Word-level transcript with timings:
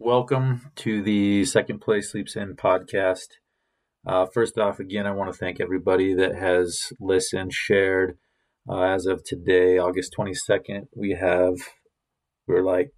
Welcome 0.00 0.70
to 0.76 1.02
the 1.02 1.44
Second 1.44 1.80
Place 1.80 2.12
Sleeps 2.12 2.36
In 2.36 2.54
podcast. 2.54 3.26
Uh, 4.06 4.26
first 4.32 4.56
off, 4.56 4.78
again, 4.78 5.08
I 5.08 5.10
want 5.10 5.32
to 5.32 5.36
thank 5.36 5.60
everybody 5.60 6.14
that 6.14 6.36
has 6.36 6.92
listened, 7.00 7.52
shared. 7.52 8.16
Uh, 8.70 8.82
as 8.82 9.06
of 9.06 9.24
today, 9.24 9.76
August 9.76 10.14
22nd, 10.16 10.86
we 10.94 11.18
have, 11.20 11.56
we're 12.46 12.62
like 12.62 12.92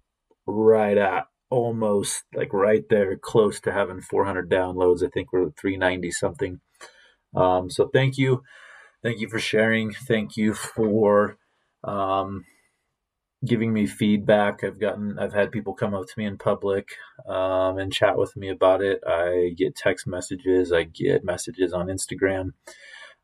right 0.45 0.95
at 0.95 1.25
almost 1.49 2.23
like 2.35 2.53
right 2.53 2.83
there, 2.87 3.17
close 3.17 3.59
to 3.61 3.71
having 3.71 4.01
400 4.01 4.47
downloads. 4.47 5.03
I 5.03 5.09
think 5.09 5.33
we're 5.33 5.47
at 5.47 5.57
390 5.59 6.11
something. 6.11 6.59
Um, 7.35 7.71
so 7.71 7.89
thank 7.91 8.19
you. 8.19 8.43
Thank 9.01 9.21
you 9.21 9.27
for 9.27 9.39
sharing. 9.39 9.91
Thank 9.91 10.37
you 10.37 10.53
for 10.53 11.37
um, 11.83 12.45
giving 13.45 13.73
me 13.73 13.87
feedback. 13.87 14.63
I've 14.63 14.79
gotten, 14.79 15.17
I've 15.17 15.33
had 15.33 15.51
people 15.51 15.73
come 15.73 15.93
up 15.93 16.05
to 16.07 16.13
me 16.17 16.25
in 16.25 16.37
public 16.37 16.89
um, 17.27 17.77
and 17.77 17.91
chat 17.91 18.17
with 18.17 18.35
me 18.35 18.49
about 18.49 18.81
it. 18.81 19.01
I 19.07 19.53
get 19.57 19.75
text 19.75 20.05
messages, 20.07 20.71
I 20.71 20.83
get 20.83 21.23
messages 21.23 21.73
on 21.73 21.87
Instagram. 21.87 22.51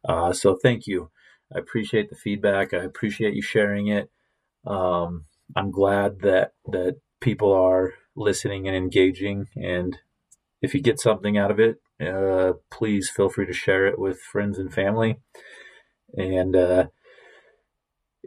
Uh, 0.08 0.34
so 0.34 0.55
thank 0.55 0.88
you. 0.88 1.11
I 1.53 1.59
appreciate 1.59 2.09
the 2.09 2.16
feedback. 2.16 2.73
I 2.73 2.77
appreciate 2.77 3.34
you 3.34 3.41
sharing 3.41 3.88
it. 3.88 4.09
Um, 4.66 5.25
I'm 5.55 5.72
glad 5.72 6.20
that 6.22 6.53
that 6.66 6.97
people 7.22 7.53
are 7.53 7.94
listening 8.16 8.67
and 8.67 8.75
engaging. 8.75 9.47
And 9.55 9.97
if 10.61 10.73
you 10.73 10.81
get 10.81 10.99
something 10.99 11.38
out 11.38 11.52
of 11.52 11.59
it, 11.59 11.80
uh, 12.05 12.53
please 12.70 13.09
feel 13.09 13.30
free 13.30 13.45
to 13.45 13.53
share 13.53 13.88
it 13.88 13.97
with 13.97 14.20
friends 14.20 14.58
and 14.58 14.73
family. 14.73 15.20
And 16.16 16.55
uh, 16.55 16.88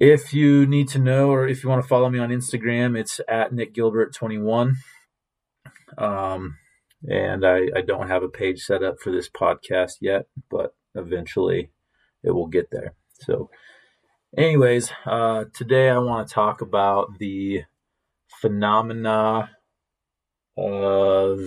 if 0.00 0.32
you 0.32 0.66
need 0.66 0.88
to 0.88 0.98
know 0.98 1.28
or 1.28 1.46
if 1.46 1.62
you 1.62 1.68
want 1.68 1.82
to 1.82 1.88
follow 1.88 2.08
me 2.08 2.18
on 2.18 2.30
Instagram, 2.30 2.98
it's 2.98 3.20
at 3.28 3.52
Nick 3.52 3.74
Gilbert21. 3.74 4.72
Um, 5.98 6.56
and 7.06 7.46
I, 7.46 7.68
I 7.76 7.82
don't 7.82 8.08
have 8.08 8.22
a 8.22 8.28
page 8.28 8.62
set 8.62 8.82
up 8.82 8.98
for 8.98 9.12
this 9.12 9.28
podcast 9.28 9.96
yet, 10.00 10.26
but 10.50 10.74
eventually 10.94 11.70
it 12.24 12.30
will 12.30 12.46
get 12.46 12.70
there. 12.70 12.94
So, 13.20 13.50
anyways, 14.36 14.90
uh, 15.04 15.44
today 15.52 15.90
I 15.90 15.98
want 15.98 16.26
to 16.26 16.34
talk 16.34 16.62
about 16.62 17.18
the 17.18 17.64
phenomena 18.40 19.50
of 20.56 21.40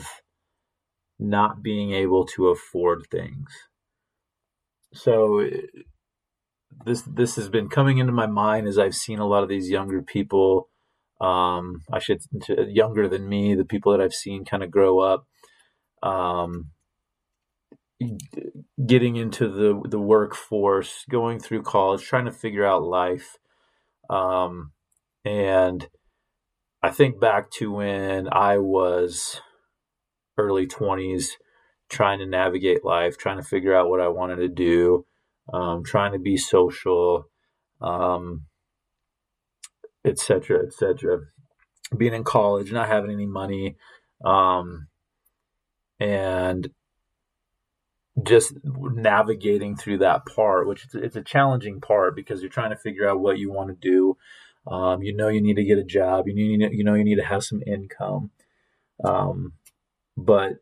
not 1.18 1.64
being 1.64 1.92
able 1.94 2.26
to 2.28 2.50
afford 2.50 3.08
things. 3.10 3.50
So, 4.94 5.44
this 6.86 7.02
this 7.04 7.36
has 7.36 7.50
been 7.50 7.70
coming 7.70 7.98
into 7.98 8.12
my 8.12 8.28
mind 8.28 8.68
as 8.68 8.78
I've 8.78 8.96
seen 8.96 9.20
a 9.20 9.28
lot 9.28 9.44
of 9.44 9.50
these 9.50 9.70
younger 9.70 10.02
people, 10.02 10.70
um, 11.22 11.82
I 11.92 12.00
should 12.00 12.22
younger 12.68 13.08
than 13.08 13.28
me, 13.28 13.56
the 13.56 13.66
people 13.66 13.92
that 13.92 14.02
I've 14.02 14.14
seen 14.14 14.46
kind 14.46 14.64
of 14.64 14.72
grow 14.72 15.00
up, 15.00 15.26
um, 16.02 16.72
getting 18.86 19.16
into 19.16 19.48
the 19.48 19.82
the 19.90 20.00
workforce, 20.00 21.06
going 21.10 21.40
through 21.40 21.64
college, 21.64 22.04
trying 22.04 22.26
to 22.26 22.32
figure 22.32 22.66
out 22.66 22.84
life, 22.84 23.38
um, 24.10 24.72
and 25.26 25.88
I 26.82 26.92
think 26.92 27.20
back 27.20 27.50
to 27.52 27.72
when 27.72 28.28
I 28.32 28.58
was 28.58 29.42
early 30.38 30.68
twenties, 30.68 31.38
trying 31.90 32.20
to 32.20 32.26
navigate 32.26 32.84
life, 32.84 33.18
trying 33.18 33.38
to 33.38 33.48
figure 33.48 33.76
out 33.76 33.90
what 33.90 34.02
I 34.02 34.10
wanted 34.10 34.38
to 34.38 34.50
do 34.50 35.06
um, 35.52 35.84
trying 35.84 36.14
to 36.14 36.20
be 36.20 36.38
social, 36.38 37.30
um, 37.82 38.46
etc., 40.06 40.66
etc. 40.66 41.20
Being 41.96 42.14
in 42.14 42.24
college, 42.24 42.72
not 42.72 42.88
having 42.88 43.12
any 43.12 43.26
money, 43.26 43.76
um, 44.24 44.88
and 46.00 46.70
just 48.22 48.54
navigating 48.64 49.76
through 49.76 50.00
that 50.00 50.26
part, 50.26 50.68
which 50.68 50.86
it's, 50.86 50.96
it's, 50.96 51.16
a 51.16 51.24
challenging 51.24 51.82
part 51.82 52.16
because 52.16 52.42
you're 52.42 52.50
trying 52.50 52.70
to 52.70 52.76
figure 52.76 53.10
out 53.10 53.20
what 53.20 53.40
you 53.40 53.52
want 53.52 53.70
to 53.70 53.76
do. 53.76 54.18
Um, 54.72 55.02
you 55.02 55.16
know, 55.16 55.30
you 55.30 55.42
need 55.42 55.56
to 55.56 55.64
get 55.64 55.80
a 55.80 55.84
job. 55.84 56.28
You 56.28 56.36
need, 56.36 56.72
you 56.72 56.84
know, 56.84 56.94
you 56.94 57.04
need 57.04 57.16
to 57.18 57.26
have 57.26 57.44
some 57.44 57.62
income, 57.66 58.32
um, 59.04 59.54
but 60.16 60.54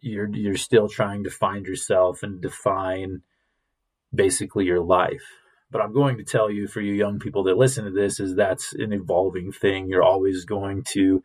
you're 0.00 0.28
you're 0.34 0.56
still 0.56 0.88
trying 0.88 1.24
to 1.24 1.30
find 1.30 1.66
yourself 1.66 2.22
and 2.22 2.40
define 2.40 3.22
basically 4.14 4.64
your 4.64 4.80
life. 4.80 5.22
But 5.70 5.80
I'm 5.80 5.92
going 5.92 6.16
to 6.18 6.24
tell 6.24 6.50
you 6.50 6.66
for 6.66 6.80
you 6.80 6.92
young 6.92 7.20
people 7.20 7.44
that 7.44 7.56
listen 7.56 7.84
to 7.84 7.90
this 7.90 8.18
is 8.18 8.34
that's 8.34 8.72
an 8.72 8.92
evolving 8.92 9.52
thing. 9.52 9.88
You're 9.88 10.02
always 10.02 10.44
going 10.44 10.84
to 10.92 11.22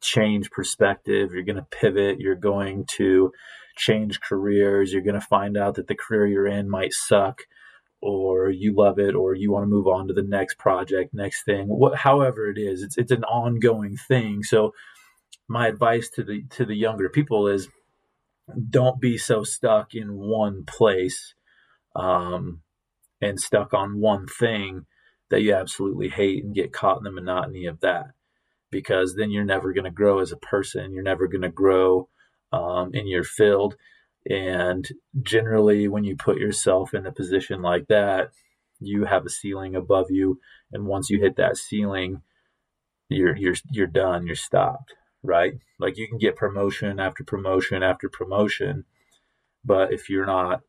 change 0.00 0.50
perspective, 0.50 1.32
you're 1.32 1.44
going 1.44 1.56
to 1.56 1.66
pivot, 1.70 2.18
you're 2.18 2.34
going 2.34 2.86
to 2.96 3.32
change 3.76 4.20
careers, 4.20 4.92
you're 4.92 5.02
going 5.02 5.20
to 5.20 5.26
find 5.26 5.56
out 5.56 5.74
that 5.74 5.86
the 5.86 5.94
career 5.94 6.26
you're 6.26 6.46
in 6.46 6.70
might 6.70 6.92
suck 6.92 7.42
or 8.00 8.50
you 8.50 8.74
love 8.76 8.98
it 8.98 9.14
or 9.14 9.34
you 9.34 9.50
want 9.50 9.62
to 9.62 9.68
move 9.68 9.86
on 9.86 10.08
to 10.08 10.14
the 10.14 10.22
next 10.22 10.58
project, 10.58 11.14
next 11.14 11.44
thing. 11.44 11.66
What 11.68 11.96
however 11.96 12.50
it 12.50 12.58
is, 12.58 12.82
it's 12.82 12.98
it's 12.98 13.12
an 13.12 13.24
ongoing 13.24 13.96
thing. 13.96 14.42
So 14.42 14.72
my 15.48 15.68
advice 15.68 16.08
to 16.10 16.22
the 16.22 16.44
to 16.50 16.64
the 16.64 16.76
younger 16.76 17.08
people 17.08 17.48
is 17.48 17.68
don't 18.70 19.00
be 19.00 19.16
so 19.16 19.42
stuck 19.42 19.94
in 19.94 20.18
one 20.18 20.64
place 20.64 21.34
um, 21.94 22.60
and 23.20 23.40
stuck 23.40 23.72
on 23.72 24.00
one 24.00 24.26
thing 24.26 24.86
that 25.30 25.42
you 25.42 25.54
absolutely 25.54 26.08
hate 26.08 26.44
and 26.44 26.54
get 26.54 26.72
caught 26.72 26.98
in 26.98 27.04
the 27.04 27.10
monotony 27.10 27.66
of 27.66 27.80
that. 27.80 28.06
Because 28.70 29.14
then 29.14 29.30
you're 29.30 29.44
never 29.44 29.72
going 29.72 29.84
to 29.84 29.90
grow 29.90 30.18
as 30.18 30.32
a 30.32 30.36
person. 30.36 30.92
You're 30.92 31.02
never 31.02 31.28
going 31.28 31.42
to 31.42 31.48
grow 31.48 32.08
um, 32.52 32.90
in 32.92 33.06
your 33.06 33.24
field. 33.24 33.76
And 34.28 34.88
generally 35.22 35.86
when 35.86 36.04
you 36.04 36.16
put 36.16 36.38
yourself 36.38 36.94
in 36.94 37.06
a 37.06 37.12
position 37.12 37.62
like 37.62 37.86
that 37.88 38.30
you 38.80 39.04
have 39.04 39.24
a 39.24 39.30
ceiling 39.30 39.76
above 39.76 40.10
you. 40.10 40.40
And 40.72 40.86
once 40.86 41.08
you 41.08 41.20
hit 41.20 41.36
that 41.36 41.56
ceiling 41.56 42.22
you're 43.10 43.36
you're 43.36 43.54
you're 43.70 43.86
done. 43.86 44.26
You're 44.26 44.34
stopped 44.34 44.94
right? 45.24 45.54
Like 45.80 45.96
you 45.96 46.06
can 46.06 46.18
get 46.18 46.36
promotion 46.36 47.00
after 47.00 47.24
promotion 47.24 47.82
after 47.82 48.08
promotion. 48.08 48.84
But 49.64 49.92
if 49.92 50.08
you're 50.08 50.26
not 50.26 50.60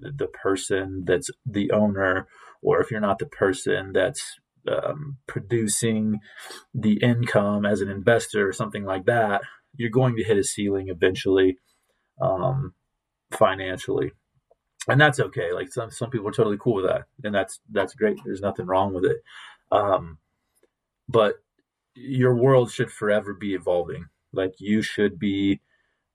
the 0.00 0.26
person 0.26 1.04
that's 1.06 1.30
the 1.44 1.70
owner, 1.70 2.26
or 2.62 2.80
if 2.80 2.90
you're 2.90 3.00
not 3.00 3.18
the 3.18 3.26
person 3.26 3.92
that's 3.92 4.38
um, 4.68 5.18
producing 5.26 6.20
the 6.72 6.98
income 7.02 7.66
as 7.66 7.80
an 7.80 7.88
investor 7.88 8.48
or 8.48 8.52
something 8.52 8.84
like 8.84 9.06
that, 9.06 9.42
you're 9.76 9.90
going 9.90 10.16
to 10.16 10.24
hit 10.24 10.38
a 10.38 10.44
ceiling 10.44 10.88
eventually 10.88 11.58
um, 12.20 12.74
financially. 13.30 14.12
And 14.88 15.00
that's 15.00 15.20
okay. 15.20 15.52
Like 15.52 15.72
some, 15.72 15.90
some 15.90 16.10
people 16.10 16.28
are 16.28 16.32
totally 16.32 16.58
cool 16.58 16.76
with 16.76 16.86
that. 16.86 17.04
And 17.22 17.34
that's, 17.34 17.60
that's 17.70 17.94
great. 17.94 18.18
There's 18.24 18.40
nothing 18.40 18.66
wrong 18.66 18.94
with 18.94 19.04
it. 19.04 19.18
Um, 19.72 20.18
but 21.08 21.36
your 21.94 22.34
world 22.34 22.70
should 22.70 22.90
forever 22.90 23.34
be 23.34 23.54
evolving. 23.54 24.06
Like 24.32 24.54
you 24.58 24.82
should 24.82 25.18
be 25.18 25.60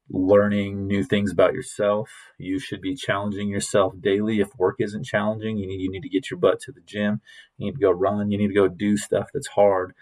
learning 0.10 0.88
new 0.88 1.04
things 1.04 1.32
about 1.32 1.54
yourself. 1.54 2.10
You 2.38 2.60
should 2.60 2.82
be 2.82 2.96
challenging 2.96 3.50
yourself 3.50 3.94
daily. 4.00 4.40
If 4.40 4.56
work 4.58 4.78
isn't 4.80 5.06
challenging, 5.06 5.58
you 5.58 5.68
need 5.68 5.82
you 5.82 5.92
need 5.92 6.04
to 6.04 6.10
get 6.10 6.30
your 6.30 6.40
butt 6.40 6.60
to 6.62 6.72
the 6.72 6.82
gym. 6.82 7.22
You 7.58 7.68
need 7.68 7.74
to 7.74 7.80
go 7.80 7.92
run. 7.92 8.32
You 8.32 8.38
need 8.38 8.48
to 8.48 8.54
go 8.54 8.68
do 8.68 8.98
stuff 8.98 9.30
that's 9.34 9.48
hard 9.48 9.94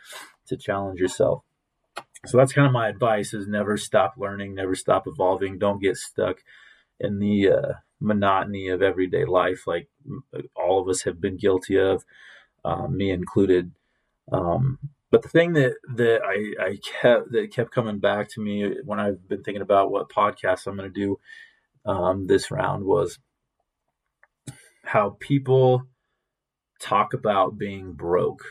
to 0.47 0.57
challenge 0.57 0.99
yourself. 0.99 1.43
So 2.25 2.37
that's 2.37 2.53
kind 2.53 2.67
of 2.67 2.73
my 2.73 2.87
advice: 2.87 3.33
is 3.33 3.47
never 3.47 3.77
stop 3.77 4.15
learning, 4.17 4.55
never 4.55 4.75
stop 4.75 5.03
evolving. 5.07 5.59
Don't 5.59 5.81
get 5.81 5.97
stuck 5.97 6.37
in 6.99 7.19
the 7.19 7.49
uh, 7.49 7.73
monotony 7.99 8.69
of 8.69 8.81
everyday 8.81 9.25
life, 9.25 9.67
like 9.67 9.87
all 10.55 10.81
of 10.81 10.87
us 10.87 11.03
have 11.03 11.21
been 11.21 11.37
guilty 11.37 11.77
of, 11.77 12.05
um, 12.65 12.97
me 12.97 13.11
included. 13.11 13.71
Um, 14.31 14.79
but 15.11 15.21
the 15.21 15.29
thing 15.29 15.53
that 15.53 15.75
that 15.95 16.21
I, 16.23 16.63
I 16.63 16.77
kept 17.01 17.31
that 17.31 17.53
kept 17.53 17.71
coming 17.71 17.99
back 17.99 18.29
to 18.31 18.41
me 18.41 18.75
when 18.83 18.99
I've 18.99 19.27
been 19.27 19.43
thinking 19.43 19.61
about 19.61 19.91
what 19.91 20.09
podcast 20.09 20.67
I'm 20.67 20.75
going 20.75 20.91
to 20.91 20.99
do 20.99 21.19
um, 21.85 22.27
this 22.27 22.51
round 22.51 22.83
was 22.83 23.19
how 24.83 25.17
people 25.19 25.83
talk 26.81 27.13
about 27.13 27.57
being 27.57 27.93
broke. 27.93 28.43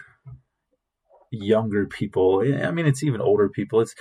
Younger 1.30 1.86
people, 1.86 2.40
I 2.40 2.70
mean, 2.70 2.86
it's 2.86 3.02
even 3.02 3.20
older 3.20 3.48
people. 3.48 3.80
It's 3.80 3.94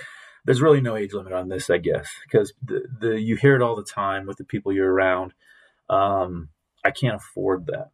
there's 0.44 0.62
really 0.62 0.80
no 0.80 0.96
age 0.96 1.12
limit 1.12 1.32
on 1.32 1.48
this, 1.48 1.68
I 1.68 1.78
guess, 1.78 2.08
because 2.24 2.54
the, 2.62 2.84
the 3.00 3.20
you 3.20 3.36
hear 3.36 3.56
it 3.56 3.62
all 3.62 3.76
the 3.76 3.84
time 3.84 4.26
with 4.26 4.38
the 4.38 4.44
people 4.44 4.72
you're 4.72 4.92
around. 4.92 5.34
Um, 5.90 6.50
I 6.84 6.92
can't 6.92 7.16
afford 7.16 7.66
that. 7.66 7.90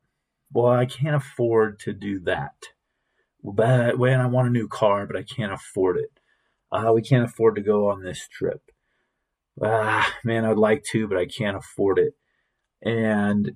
Well, 0.53 0.67
I 0.67 0.85
can't 0.85 1.17
afford 1.17 1.81
to 1.81 1.93
do 1.95 2.21
that 2.21 2.53
but 3.45 3.99
when 3.99 4.21
I 4.21 4.27
want 4.27 4.49
a 4.49 4.53
new 4.53 4.69
car, 4.69 5.07
but 5.07 5.17
I 5.17 5.25
can't 5.25 5.53
afford 5.53 5.99
it. 5.99 6.11
Uh, 6.73 6.93
we 6.95 7.03
can't 7.03 7.25
afford 7.25 7.57
to 7.57 7.63
go 7.63 7.91
on 7.91 8.03
this 8.03 8.29
trip. 8.29 8.63
Ah, 9.63 10.15
man, 10.25 10.45
I'd 10.45 10.59
like 10.59 10.85
to, 10.93 11.09
but 11.09 11.19
I 11.19 11.27
can't 11.27 11.57
afford 11.57 11.99
it. 11.99 12.15
And 12.83 13.53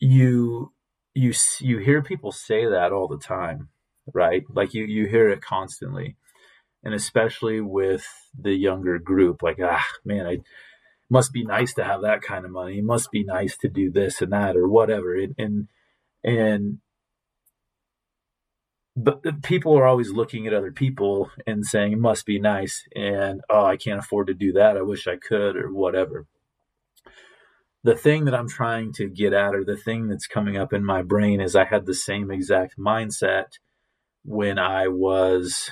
you, 0.00 0.72
you, 1.14 1.34
you 1.60 1.78
hear 1.78 2.02
people 2.02 2.32
say 2.32 2.66
that 2.66 2.92
all 2.92 3.08
the 3.08 3.18
time, 3.18 3.68
right? 4.14 4.44
Like 4.50 4.74
you, 4.74 4.84
you 4.84 5.06
hear 5.08 5.28
it 5.30 5.42
constantly. 5.42 6.08
and 6.84 6.94
especially 6.94 7.60
with 7.62 8.06
the 8.38 8.54
younger 8.54 8.98
group 8.98 9.42
like 9.42 9.58
ah 9.62 9.86
man 10.04 10.26
i 10.26 10.38
must 11.10 11.32
be 11.32 11.44
nice 11.44 11.74
to 11.74 11.84
have 11.84 12.02
that 12.02 12.22
kind 12.22 12.44
of 12.44 12.50
money 12.50 12.78
it 12.78 12.84
must 12.84 13.10
be 13.10 13.24
nice 13.24 13.56
to 13.58 13.68
do 13.68 13.90
this 13.90 14.22
and 14.22 14.32
that 14.32 14.56
or 14.56 14.68
whatever 14.68 15.14
and 15.16 15.34
and, 15.38 15.68
and 16.24 16.78
but 19.04 19.42
people 19.42 19.76
are 19.76 19.86
always 19.86 20.10
looking 20.12 20.46
at 20.46 20.54
other 20.54 20.72
people 20.72 21.30
and 21.46 21.64
saying 21.64 21.92
it 21.92 21.98
must 21.98 22.26
be 22.26 22.38
nice 22.38 22.86
and 22.94 23.40
oh 23.48 23.64
i 23.64 23.76
can't 23.76 23.98
afford 24.00 24.26
to 24.26 24.34
do 24.34 24.52
that. 24.52 24.76
I 24.76 24.82
wish 24.82 25.06
i 25.06 25.16
could 25.16 25.56
or 25.56 25.72
whatever. 25.72 26.26
The 27.82 27.96
thing 27.96 28.24
that 28.26 28.34
i'm 28.34 28.48
trying 28.48 28.92
to 28.94 29.08
get 29.08 29.32
at 29.32 29.54
or 29.54 29.64
the 29.64 29.76
thing 29.76 30.08
that's 30.08 30.26
coming 30.26 30.56
up 30.56 30.72
in 30.72 30.84
my 30.84 31.02
brain 31.02 31.40
is 31.40 31.56
i 31.56 31.64
had 31.64 31.86
the 31.86 31.94
same 31.94 32.30
exact 32.30 32.78
mindset 32.78 33.58
when 34.24 34.58
i 34.58 34.88
was 34.88 35.70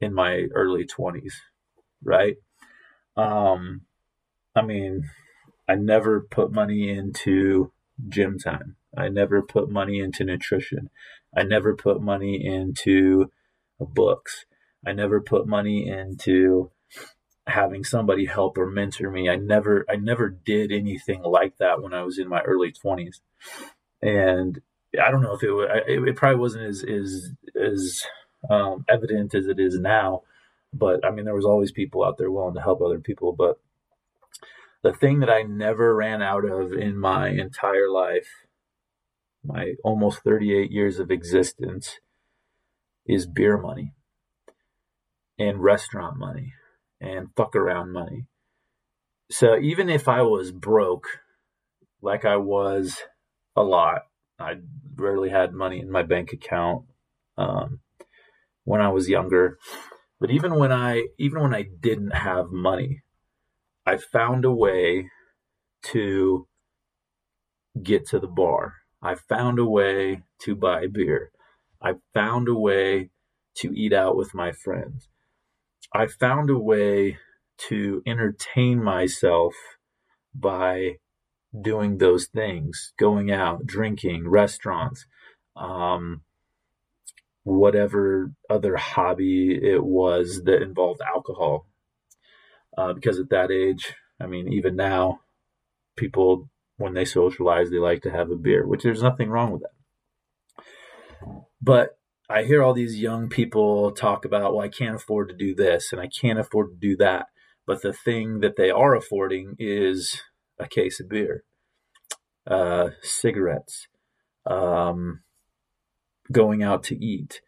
in 0.00 0.14
my 0.14 0.46
early 0.54 0.86
20s 0.86 1.34
right? 2.04 2.36
Um 3.16 3.82
i 4.54 4.62
mean 4.62 5.10
i 5.68 5.74
never 5.74 6.20
put 6.20 6.52
money 6.52 6.90
into 6.90 7.72
gym 8.08 8.38
time. 8.38 8.76
I 8.96 9.08
never 9.08 9.42
put 9.42 9.70
money 9.70 9.98
into 9.98 10.24
nutrition 10.24 10.90
I 11.36 11.42
never 11.42 11.74
put 11.76 12.00
money 12.00 12.44
into 12.44 13.30
books. 13.80 14.46
I 14.86 14.92
never 14.92 15.20
put 15.20 15.46
money 15.46 15.86
into 15.86 16.70
having 17.46 17.82
somebody 17.82 18.26
help 18.26 18.58
or 18.58 18.66
mentor 18.66 19.10
me. 19.10 19.28
I 19.28 19.36
never 19.36 19.84
I 19.88 19.96
never 19.96 20.28
did 20.28 20.70
anything 20.70 21.22
like 21.22 21.56
that 21.58 21.82
when 21.82 21.94
I 21.94 22.02
was 22.02 22.18
in 22.18 22.28
my 22.28 22.40
early 22.42 22.72
20s. 22.72 23.20
And 24.02 24.60
I 25.02 25.10
don't 25.10 25.22
know 25.22 25.34
if 25.34 25.42
it 25.42 25.50
it, 25.88 26.08
it 26.08 26.16
probably 26.16 26.38
wasn't 26.38 26.64
as 26.64 26.84
as 26.84 27.30
as 27.60 28.02
um, 28.48 28.84
evident 28.88 29.34
as 29.34 29.46
it 29.46 29.58
is 29.58 29.78
now, 29.78 30.22
but 30.72 31.04
I 31.04 31.10
mean 31.10 31.24
there 31.24 31.34
was 31.34 31.44
always 31.46 31.72
people 31.72 32.04
out 32.04 32.18
there 32.18 32.30
willing 32.30 32.54
to 32.54 32.62
help 32.62 32.80
other 32.80 33.00
people, 33.00 33.32
but 33.32 33.58
the 34.82 34.92
thing 34.92 35.20
that 35.20 35.30
I 35.30 35.42
never 35.42 35.94
ran 35.94 36.22
out 36.22 36.44
of 36.44 36.72
in 36.72 36.96
my 36.96 37.30
entire 37.30 37.90
life 37.90 38.28
my 39.48 39.72
almost 39.82 40.22
38 40.24 40.70
years 40.70 40.98
of 40.98 41.10
existence 41.10 41.98
is 43.06 43.26
beer 43.26 43.56
money 43.56 43.94
and 45.38 45.62
restaurant 45.62 46.18
money 46.18 46.52
and 47.00 47.28
fuck 47.34 47.56
around 47.56 47.90
money. 47.90 48.26
So 49.30 49.58
even 49.58 49.88
if 49.88 50.06
I 50.06 50.20
was 50.20 50.52
broke, 50.52 51.06
like 52.02 52.26
I 52.26 52.36
was 52.36 52.98
a 53.56 53.62
lot, 53.62 54.02
I 54.38 54.56
rarely 54.94 55.30
had 55.30 55.54
money 55.54 55.80
in 55.80 55.90
my 55.90 56.02
bank 56.02 56.32
account 56.32 56.84
um, 57.38 57.80
when 58.64 58.82
I 58.82 58.88
was 58.88 59.08
younger. 59.08 59.58
But 60.20 60.30
even 60.30 60.56
when 60.56 60.72
I 60.72 61.06
even 61.18 61.40
when 61.40 61.54
I 61.54 61.62
didn't 61.80 62.14
have 62.14 62.50
money, 62.50 63.02
I 63.86 63.96
found 63.96 64.44
a 64.44 64.52
way 64.52 65.08
to 65.84 66.46
get 67.82 68.06
to 68.08 68.18
the 68.18 68.26
bar 68.26 68.74
I 69.02 69.14
found 69.14 69.58
a 69.58 69.64
way 69.64 70.22
to 70.42 70.54
buy 70.56 70.86
beer. 70.86 71.30
I 71.80 71.94
found 72.12 72.48
a 72.48 72.54
way 72.54 73.10
to 73.56 73.72
eat 73.74 73.92
out 73.92 74.16
with 74.16 74.34
my 74.34 74.52
friends. 74.52 75.08
I 75.94 76.06
found 76.06 76.50
a 76.50 76.58
way 76.58 77.18
to 77.68 78.02
entertain 78.06 78.82
myself 78.82 79.54
by 80.34 80.96
doing 81.58 81.98
those 81.98 82.26
things 82.26 82.92
going 82.98 83.30
out, 83.30 83.66
drinking, 83.66 84.28
restaurants, 84.28 85.06
um, 85.56 86.22
whatever 87.44 88.32
other 88.50 88.76
hobby 88.76 89.58
it 89.62 89.82
was 89.82 90.42
that 90.44 90.62
involved 90.62 91.00
alcohol. 91.00 91.66
Uh, 92.76 92.92
because 92.92 93.18
at 93.18 93.30
that 93.30 93.50
age, 93.50 93.94
I 94.20 94.26
mean, 94.26 94.52
even 94.52 94.76
now, 94.76 95.20
people 95.96 96.48
when 96.78 96.94
they 96.94 97.04
socialize, 97.04 97.70
they 97.70 97.78
like 97.78 98.02
to 98.02 98.10
have 98.10 98.30
a 98.30 98.36
beer, 98.36 98.66
which 98.66 98.84
there's 98.84 99.02
nothing 99.02 99.28
wrong 99.28 99.52
with 99.52 99.62
that. 99.62 100.64
But 101.60 101.98
I 102.30 102.44
hear 102.44 102.62
all 102.62 102.72
these 102.72 103.00
young 103.00 103.28
people 103.28 103.90
talk 103.90 104.24
about, 104.24 104.54
well, 104.54 104.64
I 104.64 104.68
can't 104.68 104.96
afford 104.96 105.28
to 105.28 105.34
do 105.34 105.54
this 105.54 105.92
and 105.92 106.00
I 106.00 106.08
can't 106.08 106.38
afford 106.38 106.70
to 106.70 106.76
do 106.76 106.96
that. 106.98 107.26
But 107.66 107.82
the 107.82 107.92
thing 107.92 108.40
that 108.40 108.56
they 108.56 108.70
are 108.70 108.94
affording 108.94 109.56
is 109.58 110.22
a 110.58 110.66
case 110.66 111.00
of 111.00 111.08
beer, 111.08 111.44
uh, 112.46 112.90
cigarettes, 113.02 113.88
um, 114.46 115.22
going 116.30 116.62
out 116.62 116.82
to 116.84 117.04
eat, 117.04 117.40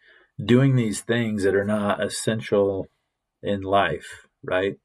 doing 0.45 0.77
these 0.77 1.01
things 1.01 1.45
that 1.45 1.55
are 1.55 1.65
not 1.65 2.03
essential 2.03 2.87
in 3.43 3.63
life, 3.63 4.27
right? 4.43 4.77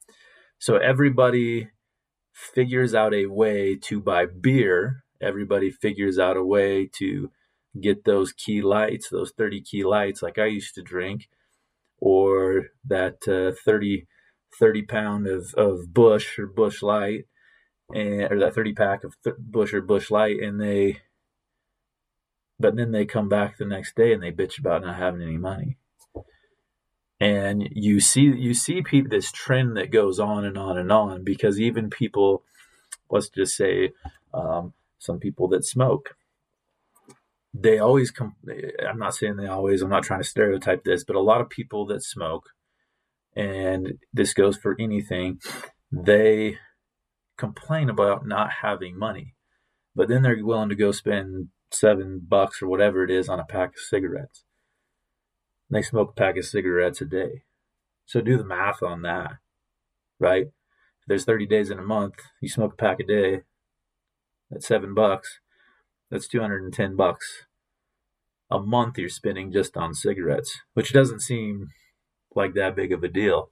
So 0.60 0.78
everybody 0.78 1.70
figures 2.36 2.94
out 2.94 3.14
a 3.14 3.28
way 3.28 3.76
to 3.76 4.02
buy 4.02 4.26
beer. 4.26 5.04
Everybody 5.22 5.72
figures 5.72 6.20
out 6.20 6.36
a 6.36 6.44
way 6.44 6.90
to 6.98 7.32
get 7.80 8.04
those 8.04 8.34
key 8.34 8.62
lights, 8.62 9.10
those 9.10 9.32
30 9.32 9.62
key 9.62 9.84
lights, 9.84 10.22
like 10.22 10.38
I 10.38 10.46
used 10.46 10.76
to 10.76 10.82
drink, 10.82 11.30
or 11.98 12.68
that 12.84 13.28
uh, 13.28 13.56
30, 13.66 14.06
30 14.60 14.82
pound 14.84 15.28
of, 15.28 15.54
of 15.56 15.94
Busch 15.94 16.38
or 16.38 16.46
Busch 16.46 16.82
Light, 16.84 17.24
and 17.94 18.32
or 18.32 18.40
that 18.40 18.54
30 18.54 18.74
pack 18.74 19.04
of 19.04 19.16
th- 19.24 19.38
Busch 19.40 19.74
or 19.74 19.82
Busch 19.82 20.12
Light, 20.12 20.42
and 20.42 20.60
they, 20.60 21.02
but 22.60 22.76
then 22.76 22.92
they 22.92 23.06
come 23.06 23.30
back 23.30 23.58
the 23.58 23.66
next 23.66 23.96
day 23.96 24.14
and 24.14 24.22
they 24.22 24.32
bitch 24.32 24.60
about 24.60 24.82
not 24.82 24.98
having 24.98 25.22
any 25.22 25.38
money 25.38 25.78
and 27.20 27.70
you 27.72 28.00
see 28.00 28.22
you 28.22 28.54
see 28.54 28.82
people 28.82 29.10
this 29.10 29.32
trend 29.32 29.78
that 29.78 29.92
goes 29.92 30.20
on 30.20 30.44
and 30.44 30.58
on 30.58 30.78
and 30.78 30.92
on 30.92 31.24
because 31.24 31.60
even 31.60 31.90
people 31.90 32.44
let's 33.10 33.30
just 33.30 33.56
say 33.56 33.92
um, 34.34 34.74
some 35.00 35.20
people 35.20 35.48
that 35.48 35.64
smoke 35.64 36.16
they 37.54 37.80
always 37.80 38.12
come 38.12 38.36
i'm 38.88 39.00
not 39.00 39.16
saying 39.16 39.38
they 39.38 39.48
always 39.48 39.82
i'm 39.82 39.90
not 39.90 40.04
trying 40.04 40.22
to 40.22 40.28
stereotype 40.28 40.84
this 40.84 41.04
but 41.04 41.16
a 41.16 41.22
lot 41.22 41.40
of 41.40 41.50
people 41.50 41.86
that 41.86 42.04
smoke 42.04 42.50
and 43.36 43.94
this 44.14 44.34
goes 44.34 44.58
for 44.58 44.76
anything 44.80 45.40
they 45.92 46.58
complain 47.38 47.90
about 47.90 48.28
not 48.28 48.50
having 48.62 48.98
money 48.98 49.36
but 49.96 50.10
then 50.10 50.22
they're 50.22 50.44
willing 50.46 50.70
to 50.70 50.76
go 50.76 50.92
spend 50.92 51.48
seven 51.72 52.22
bucks 52.28 52.62
or 52.62 52.68
whatever 52.68 53.04
it 53.04 53.12
is 53.12 53.30
on 53.30 53.40
a 53.40 53.46
pack 53.46 53.70
of 53.70 53.80
cigarettes 53.80 54.44
they 55.70 55.82
smoke 55.82 56.12
a 56.12 56.20
pack 56.20 56.38
of 56.38 56.46
cigarettes 56.46 57.02
a 57.02 57.06
day. 57.06 57.44
So 58.06 58.22
do 58.22 58.38
the 58.38 58.46
math 58.46 58.84
on 58.84 59.02
that, 59.02 59.38
right? 60.20 60.48
If 60.48 61.08
there's 61.08 61.26
30 61.26 61.48
days 61.48 61.70
in 61.70 61.80
a 61.80 61.84
month, 61.84 62.16
you 62.42 62.50
smoke 62.50 62.74
a 62.74 62.78
pack 62.78 63.00
a 63.00 63.04
day, 63.04 63.42
that's 64.50 64.68
seven 64.68 64.94
bucks. 64.94 65.40
That's 66.12 66.28
210 66.28 66.96
bucks 66.96 67.46
a 68.52 68.60
month 68.60 68.98
you're 68.98 69.10
spending 69.10 69.52
just 69.52 69.76
on 69.76 69.94
cigarettes, 69.94 70.60
which 70.74 70.94
doesn't 70.94 71.22
seem 71.22 71.70
like 72.36 72.54
that 72.54 72.76
big 72.76 72.92
of 72.92 73.04
a 73.04 73.08
deal, 73.08 73.52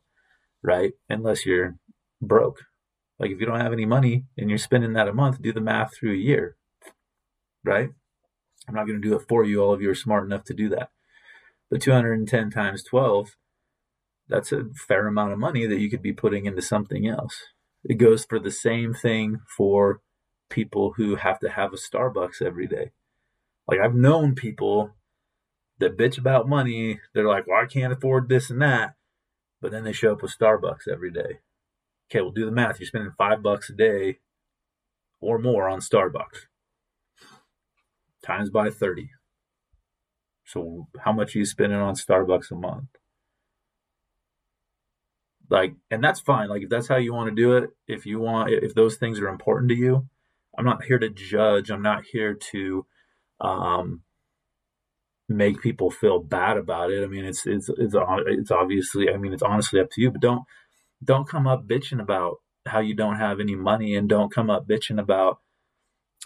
right? 0.61 0.93
Unless 1.09 1.45
you're 1.45 1.77
broke. 2.21 2.59
Like 3.19 3.31
if 3.31 3.39
you 3.39 3.45
don't 3.45 3.59
have 3.59 3.73
any 3.73 3.85
money 3.85 4.25
and 4.37 4.49
you're 4.49 4.59
spending 4.59 4.93
that 4.93 5.07
a 5.07 5.13
month, 5.13 5.41
do 5.41 5.53
the 5.53 5.61
math 5.61 5.95
through 5.95 6.13
a 6.13 6.17
year, 6.17 6.57
right? 7.63 7.89
I'm 8.67 8.75
not 8.75 8.87
going 8.87 9.01
to 9.01 9.07
do 9.07 9.15
it 9.15 9.25
for 9.27 9.43
you. 9.43 9.61
All 9.61 9.73
of 9.73 9.81
you 9.81 9.89
are 9.89 9.95
smart 9.95 10.25
enough 10.25 10.43
to 10.45 10.53
do 10.53 10.69
that. 10.69 10.89
But 11.73 11.81
210 11.81 12.51
times 12.51 12.83
12, 12.83 13.35
that's 14.29 14.51
a 14.51 14.65
fair 14.75 15.07
amount 15.07 15.33
of 15.33 15.39
money 15.39 15.65
that 15.65 15.79
you 15.79 15.89
could 15.89 16.03
be 16.03 16.13
putting 16.13 16.45
into 16.45 16.61
something 16.61 17.07
else. 17.07 17.47
It 17.83 17.95
goes 17.95 18.25
for 18.25 18.37
the 18.37 18.51
same 18.51 18.93
thing 18.93 19.39
for 19.57 19.99
people 20.51 20.93
who 20.97 21.15
have 21.15 21.39
to 21.39 21.49
have 21.49 21.73
a 21.73 21.77
Starbucks 21.77 22.43
every 22.43 22.67
day. 22.67 22.91
Like 23.67 23.79
I've 23.79 23.95
known 23.95 24.35
people 24.35 24.91
that 25.79 25.97
bitch 25.97 26.19
about 26.19 26.47
money. 26.47 26.99
They're 27.15 27.27
like, 27.27 27.47
well, 27.47 27.63
I 27.63 27.65
can't 27.65 27.91
afford 27.91 28.29
this 28.29 28.51
and 28.51 28.61
that. 28.61 28.93
But 29.59 29.71
then 29.71 29.83
they 29.83 29.93
show 29.93 30.11
up 30.11 30.21
with 30.21 30.37
Starbucks 30.37 30.87
every 30.87 31.09
day. 31.09 31.39
Okay, 32.07 32.21
we'll 32.21 32.29
do 32.29 32.45
the 32.45 32.51
math. 32.51 32.79
You're 32.79 32.85
spending 32.85 33.13
five 33.17 33.41
bucks 33.41 33.71
a 33.71 33.73
day 33.73 34.19
or 35.19 35.39
more 35.39 35.67
on 35.67 35.79
Starbucks. 35.79 36.45
Times 38.21 38.51
by 38.51 38.69
30. 38.69 39.09
So 40.45 40.87
how 40.99 41.13
much 41.13 41.35
are 41.35 41.39
you 41.39 41.45
spending 41.45 41.79
on 41.79 41.95
Starbucks 41.95 42.51
a 42.51 42.55
month? 42.55 42.89
Like, 45.49 45.73
and 45.91 46.03
that's 46.03 46.19
fine. 46.19 46.49
Like, 46.49 46.63
if 46.63 46.69
that's 46.69 46.87
how 46.87 46.97
you 46.97 47.13
want 47.13 47.29
to 47.29 47.35
do 47.35 47.57
it, 47.57 47.69
if 47.87 48.05
you 48.05 48.19
want, 48.19 48.51
if 48.51 48.73
those 48.73 48.95
things 48.95 49.19
are 49.19 49.27
important 49.27 49.69
to 49.69 49.75
you, 49.75 50.07
I'm 50.57 50.65
not 50.65 50.83
here 50.83 50.99
to 50.99 51.09
judge. 51.09 51.69
I'm 51.69 51.81
not 51.81 52.03
here 52.11 52.33
to 52.51 52.85
um, 53.41 54.01
make 55.27 55.61
people 55.61 55.91
feel 55.91 56.19
bad 56.19 56.57
about 56.57 56.91
it. 56.91 57.03
I 57.03 57.07
mean, 57.07 57.25
it's 57.25 57.45
it's 57.45 57.69
it's 57.77 57.95
it's 58.27 58.51
obviously. 58.51 59.09
I 59.09 59.17
mean, 59.17 59.33
it's 59.33 59.43
honestly 59.43 59.79
up 59.79 59.89
to 59.91 60.01
you. 60.01 60.11
But 60.11 60.21
don't 60.21 60.43
don't 61.03 61.27
come 61.27 61.47
up 61.47 61.67
bitching 61.67 62.01
about 62.01 62.37
how 62.65 62.79
you 62.79 62.95
don't 62.95 63.17
have 63.17 63.39
any 63.39 63.55
money, 63.55 63.95
and 63.95 64.07
don't 64.07 64.33
come 64.33 64.49
up 64.49 64.67
bitching 64.67 64.99
about 64.99 65.39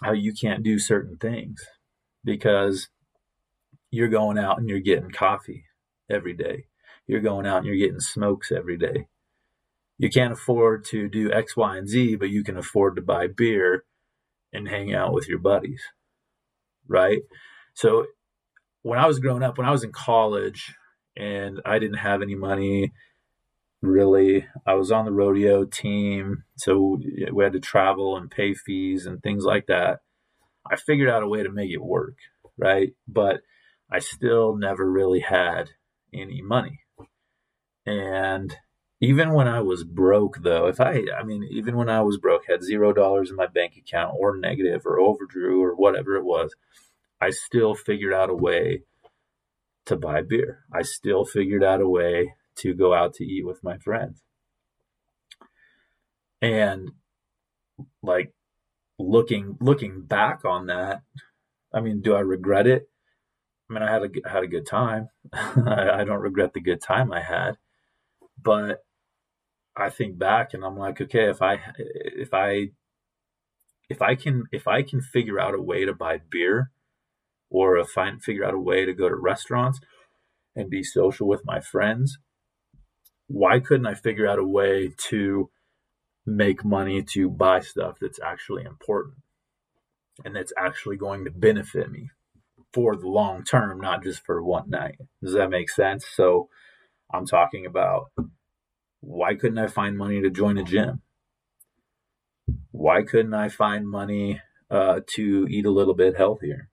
how 0.02 0.12
you 0.12 0.32
can't 0.32 0.62
do 0.62 0.78
certain 0.78 1.16
things 1.16 1.60
because 2.24 2.88
you're 3.90 4.08
going 4.08 4.38
out 4.38 4.58
and 4.58 4.68
you're 4.68 4.80
getting 4.80 5.10
coffee 5.10 5.64
every 6.10 6.34
day. 6.34 6.64
you're 7.08 7.20
going 7.20 7.46
out 7.46 7.58
and 7.58 7.66
you're 7.66 7.76
getting 7.76 8.00
smokes 8.00 8.52
every 8.52 8.76
day. 8.76 9.06
You 9.96 10.10
can't 10.10 10.32
afford 10.32 10.84
to 10.86 11.08
do 11.08 11.32
X, 11.32 11.56
Y, 11.56 11.76
and 11.76 11.88
Z, 11.88 12.16
but 12.16 12.28
you 12.28 12.44
can 12.44 12.56
afford 12.56 12.94
to 12.96 13.02
buy 13.02 13.26
beer 13.26 13.84
and 14.52 14.68
hang 14.68 14.94
out 14.94 15.12
with 15.12 15.26
your 15.26 15.38
buddies. 15.38 15.82
Right? 16.86 17.22
So 17.74 18.06
when 18.82 18.98
I 18.98 19.06
was 19.06 19.18
growing 19.18 19.42
up, 19.42 19.58
when 19.58 19.66
I 19.66 19.72
was 19.72 19.82
in 19.82 19.90
college 19.90 20.74
and 21.16 21.60
I 21.64 21.78
didn't 21.78 21.98
have 21.98 22.22
any 22.22 22.34
money 22.34 22.92
really, 23.80 24.46
I 24.66 24.74
was 24.74 24.92
on 24.92 25.04
the 25.04 25.12
rodeo 25.12 25.64
team. 25.64 26.44
So 26.56 27.00
we 27.32 27.42
had 27.42 27.54
to 27.54 27.60
travel 27.60 28.16
and 28.16 28.30
pay 28.30 28.54
fees 28.54 29.06
and 29.06 29.22
things 29.22 29.44
like 29.44 29.66
that. 29.66 30.00
I 30.70 30.76
figured 30.76 31.08
out 31.08 31.22
a 31.22 31.28
way 31.28 31.42
to 31.42 31.50
make 31.50 31.70
it 31.70 31.82
work. 31.82 32.16
Right. 32.56 32.92
But 33.06 33.40
I 33.90 34.00
still 34.00 34.56
never 34.56 34.90
really 34.90 35.20
had 35.20 35.70
any 36.12 36.42
money. 36.42 36.80
And 37.86 38.54
even 39.00 39.32
when 39.32 39.48
I 39.48 39.60
was 39.60 39.84
broke, 39.84 40.42
though, 40.42 40.66
if 40.66 40.80
I, 40.80 41.04
I 41.18 41.22
mean, 41.22 41.44
even 41.50 41.76
when 41.76 41.88
I 41.88 42.02
was 42.02 42.18
broke, 42.18 42.42
had 42.48 42.62
zero 42.62 42.92
dollars 42.92 43.30
in 43.30 43.36
my 43.36 43.46
bank 43.46 43.76
account 43.76 44.14
or 44.18 44.36
negative 44.36 44.84
or 44.84 44.98
overdrew 44.98 45.62
or 45.62 45.74
whatever 45.74 46.16
it 46.16 46.24
was, 46.24 46.54
I 47.20 47.30
still 47.30 47.74
figured 47.74 48.12
out 48.12 48.30
a 48.30 48.34
way 48.34 48.82
to 49.86 49.96
buy 49.96 50.22
beer. 50.22 50.64
I 50.72 50.82
still 50.82 51.24
figured 51.24 51.64
out 51.64 51.80
a 51.80 51.88
way 51.88 52.34
to 52.56 52.74
go 52.74 52.92
out 52.92 53.14
to 53.14 53.24
eat 53.24 53.46
with 53.46 53.64
my 53.64 53.78
friends. 53.78 54.22
And 56.42 56.90
like 58.02 58.32
looking 58.98 59.56
looking 59.60 60.02
back 60.02 60.44
on 60.44 60.66
that, 60.66 61.02
I 61.72 61.80
mean, 61.80 62.00
do 62.02 62.14
I 62.14 62.20
regret 62.20 62.66
it? 62.66 62.88
I 63.68 63.74
mean, 63.74 63.82
I 63.82 63.92
had 63.92 64.02
a 64.02 64.28
had 64.28 64.42
a 64.42 64.48
good 64.48 64.66
time. 64.66 65.08
I, 65.32 66.00
I 66.00 66.04
don't 66.04 66.20
regret 66.20 66.54
the 66.54 66.60
good 66.60 66.80
time 66.80 67.12
I 67.12 67.20
had, 67.20 67.58
but 68.42 68.82
I 69.76 69.90
think 69.90 70.18
back 70.18 70.54
and 70.54 70.64
I'm 70.64 70.76
like, 70.76 71.00
okay, 71.00 71.28
if 71.28 71.42
I 71.42 71.60
if 71.76 72.32
I 72.32 72.70
if 73.88 74.00
I 74.02 74.14
can 74.14 74.44
if 74.52 74.66
I 74.66 74.82
can 74.82 75.00
figure 75.00 75.38
out 75.38 75.54
a 75.54 75.62
way 75.62 75.84
to 75.84 75.92
buy 75.92 76.20
beer, 76.30 76.70
or 77.50 77.76
if 77.76 77.96
I 77.96 78.10
figure 78.16 78.44
out 78.44 78.54
a 78.54 78.58
way 78.58 78.84
to 78.84 78.92
go 78.92 79.08
to 79.08 79.16
restaurants 79.16 79.80
and 80.56 80.70
be 80.70 80.82
social 80.82 81.28
with 81.28 81.44
my 81.44 81.60
friends, 81.60 82.18
why 83.26 83.60
couldn't 83.60 83.86
I 83.86 83.94
figure 83.94 84.26
out 84.26 84.38
a 84.38 84.46
way 84.46 84.94
to 85.08 85.50
make 86.26 86.64
money 86.64 87.02
to 87.02 87.30
buy 87.30 87.60
stuff 87.60 87.98
that's 88.00 88.20
actually 88.20 88.64
important 88.64 89.16
and 90.24 90.34
that's 90.34 90.52
actually 90.58 90.96
going 90.96 91.24
to 91.24 91.30
benefit 91.30 91.90
me 91.90 92.10
for 92.78 92.94
the 92.94 93.08
long 93.08 93.42
term, 93.42 93.80
not 93.80 94.04
just 94.04 94.24
for 94.24 94.40
one 94.40 94.70
night? 94.70 94.98
Does 95.20 95.32
that 95.32 95.50
make 95.50 95.68
sense? 95.68 96.06
So 96.14 96.48
I'm 97.12 97.26
talking 97.26 97.66
about 97.66 98.12
why 99.00 99.34
couldn't 99.34 99.58
I 99.58 99.66
find 99.66 99.98
money 99.98 100.22
to 100.22 100.30
join 100.30 100.58
a 100.58 100.62
gym? 100.62 101.02
Why 102.70 103.02
couldn't 103.02 103.34
I 103.34 103.48
find 103.48 103.88
money 103.88 104.40
uh, 104.70 105.00
to 105.14 105.48
eat 105.50 105.66
a 105.66 105.72
little 105.72 105.94
bit 105.94 106.16
healthier? 106.16 106.68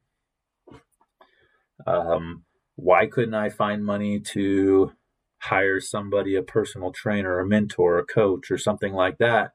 Um, 1.88 2.43
why 2.75 3.07
couldn't 3.07 3.33
I 3.33 3.50
find 3.50 3.83
money 3.83 4.19
to 4.33 4.91
hire 5.39 5.79
somebody, 5.79 6.35
a 6.35 6.43
personal 6.43 6.91
trainer, 6.91 7.39
a 7.39 7.47
mentor, 7.47 7.97
a 7.97 8.05
coach, 8.05 8.51
or 8.51 8.59
something 8.59 8.93
like 8.93 9.17
that 9.17 9.53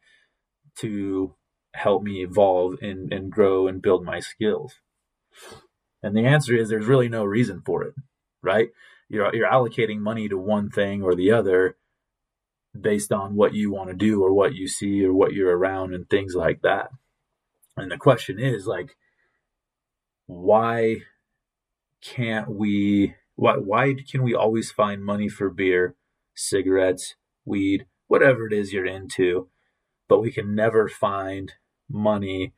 to 0.78 1.36
help 1.74 2.02
me 2.02 2.24
evolve 2.24 2.74
and, 2.82 3.12
and 3.12 3.30
grow 3.30 3.68
and 3.68 3.80
build 3.80 4.04
my 4.04 4.18
skills? 4.18 4.80
And 6.02 6.16
the 6.16 6.26
answer 6.26 6.54
is 6.54 6.68
there's 6.68 6.86
really 6.86 7.08
no 7.08 7.24
reason 7.24 7.62
for 7.64 7.84
it, 7.84 7.94
right? 8.42 8.68
You're, 9.08 9.34
you're 9.34 9.50
allocating 9.50 9.98
money 9.98 10.28
to 10.28 10.38
one 10.38 10.70
thing 10.70 11.02
or 11.02 11.14
the 11.14 11.30
other 11.30 11.76
based 12.78 13.12
on 13.12 13.34
what 13.34 13.52
you 13.52 13.70
want 13.70 13.90
to 13.90 13.96
do 13.96 14.22
or 14.22 14.32
what 14.32 14.54
you 14.54 14.68
see 14.68 15.04
or 15.04 15.12
what 15.12 15.32
you're 15.32 15.56
around 15.56 15.94
and 15.94 16.08
things 16.08 16.34
like 16.34 16.62
that. 16.62 16.90
And 17.76 17.90
the 17.90 17.96
question 17.96 18.38
is 18.38 18.66
like, 18.66 18.96
why 20.26 20.98
can't 22.00 22.48
we 22.48 23.14
why 23.34 23.54
why 23.56 23.94
can 24.08 24.22
we 24.22 24.34
always 24.34 24.70
find 24.70 25.04
money 25.04 25.28
for 25.28 25.50
beer, 25.50 25.96
cigarettes, 26.34 27.16
weed, 27.44 27.86
whatever 28.06 28.46
it 28.46 28.52
is 28.52 28.72
you're 28.72 28.86
into, 28.86 29.48
but 30.08 30.20
we 30.20 30.30
can 30.30 30.54
never 30.54 30.88
find 30.88 31.54
money 31.88 32.52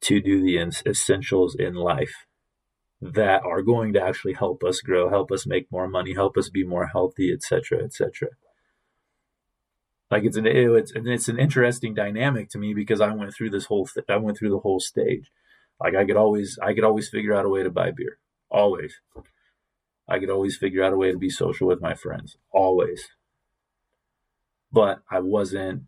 to 0.00 0.20
do 0.20 0.42
the 0.42 0.58
essentials 0.86 1.54
in 1.54 1.74
life 1.74 2.26
that 3.00 3.42
are 3.44 3.62
going 3.62 3.92
to 3.94 4.02
actually 4.02 4.34
help 4.34 4.62
us 4.62 4.80
grow, 4.80 5.08
help 5.08 5.32
us 5.32 5.46
make 5.46 5.70
more 5.72 5.88
money, 5.88 6.14
help 6.14 6.36
us 6.36 6.50
be 6.50 6.64
more 6.64 6.86
healthy, 6.86 7.32
etc., 7.32 7.82
etc. 7.82 8.28
Like 10.10 10.24
it's 10.24 10.36
an 10.36 10.46
it's 10.46 10.92
it's 10.94 11.28
an 11.28 11.38
interesting 11.38 11.94
dynamic 11.94 12.50
to 12.50 12.58
me 12.58 12.74
because 12.74 13.00
I 13.00 13.14
went 13.14 13.32
through 13.34 13.50
this 13.50 13.66
whole 13.66 13.86
th- 13.86 14.06
I 14.08 14.16
went 14.16 14.38
through 14.38 14.50
the 14.50 14.58
whole 14.58 14.80
stage. 14.80 15.30
Like 15.80 15.94
I 15.94 16.04
could 16.04 16.16
always 16.16 16.58
I 16.60 16.74
could 16.74 16.84
always 16.84 17.08
figure 17.08 17.34
out 17.34 17.46
a 17.46 17.48
way 17.48 17.62
to 17.62 17.70
buy 17.70 17.92
beer. 17.92 18.18
Always. 18.50 19.00
I 20.08 20.18
could 20.18 20.30
always 20.30 20.56
figure 20.56 20.82
out 20.82 20.92
a 20.92 20.96
way 20.96 21.12
to 21.12 21.18
be 21.18 21.30
social 21.30 21.68
with 21.68 21.80
my 21.80 21.94
friends. 21.94 22.36
Always. 22.52 23.08
But 24.72 25.02
I 25.08 25.20
wasn't, 25.20 25.84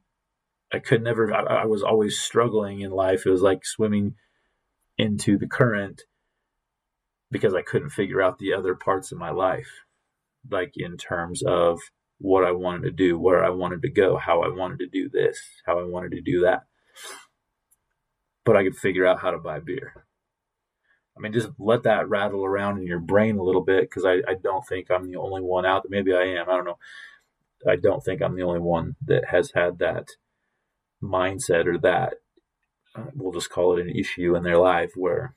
I 0.72 0.78
could 0.78 1.02
never, 1.02 1.34
I, 1.34 1.62
I 1.62 1.66
was 1.66 1.82
always 1.82 2.18
struggling 2.18 2.80
in 2.80 2.92
life. 2.92 3.26
It 3.26 3.30
was 3.30 3.42
like 3.42 3.66
swimming 3.66 4.14
into 4.96 5.36
the 5.36 5.48
current 5.48 6.02
because 7.32 7.54
I 7.54 7.62
couldn't 7.62 7.90
figure 7.90 8.22
out 8.22 8.38
the 8.38 8.52
other 8.52 8.76
parts 8.76 9.10
of 9.10 9.18
my 9.18 9.30
life, 9.30 9.70
like 10.50 10.74
in 10.76 10.96
terms 10.96 11.42
of 11.42 11.80
what 12.18 12.44
I 12.44 12.52
wanted 12.52 12.82
to 12.84 12.90
do, 12.92 13.18
where 13.18 13.44
I 13.44 13.50
wanted 13.50 13.82
to 13.82 13.90
go, 13.90 14.18
how 14.18 14.42
I 14.42 14.48
wanted 14.48 14.78
to 14.80 14.86
do 14.86 15.08
this, 15.08 15.40
how 15.66 15.80
I 15.80 15.84
wanted 15.84 16.12
to 16.12 16.20
do 16.20 16.42
that. 16.42 16.66
But 18.44 18.56
I 18.56 18.62
could 18.62 18.76
figure 18.76 19.06
out 19.06 19.20
how 19.20 19.32
to 19.32 19.38
buy 19.38 19.58
beer. 19.58 20.04
I 21.16 21.20
mean, 21.20 21.32
just 21.32 21.48
let 21.58 21.82
that 21.84 22.08
rattle 22.08 22.44
around 22.44 22.78
in 22.78 22.86
your 22.86 23.00
brain 23.00 23.38
a 23.38 23.42
little 23.42 23.64
bit 23.64 23.82
because 23.82 24.04
I, 24.04 24.16
I 24.30 24.34
don't 24.42 24.66
think 24.66 24.90
I'm 24.90 25.10
the 25.10 25.16
only 25.16 25.42
one 25.42 25.66
out 25.66 25.82
there. 25.82 25.90
Maybe 25.90 26.14
I 26.14 26.40
am. 26.40 26.48
I 26.48 26.56
don't 26.56 26.64
know. 26.64 26.78
I 27.68 27.76
don't 27.76 28.04
think 28.04 28.22
I'm 28.22 28.36
the 28.36 28.42
only 28.42 28.60
one 28.60 28.96
that 29.06 29.26
has 29.30 29.52
had 29.54 29.78
that 29.78 30.08
mindset 31.02 31.66
or 31.66 31.78
that, 31.78 32.14
uh, 32.94 33.04
we'll 33.14 33.32
just 33.32 33.50
call 33.50 33.76
it 33.76 33.86
an 33.86 33.90
issue 33.90 34.36
in 34.36 34.42
their 34.42 34.58
life 34.58 34.92
where 34.96 35.34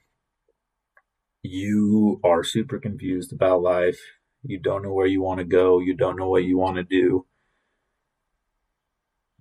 you 1.52 2.20
are 2.24 2.44
super 2.44 2.80
confused 2.80 3.32
about 3.32 3.62
life. 3.62 4.00
You 4.44 4.60
don't 4.60 4.84
know 4.84 4.94
where 4.94 5.08
you 5.08 5.22
want 5.22 5.40
to 5.40 5.46
go. 5.46 5.80
You 5.80 5.96
don't 5.96 6.18
know 6.18 6.30
what 6.30 6.44
you 6.44 6.58
want 6.58 6.78
to 6.78 6.84
do. 6.84 7.26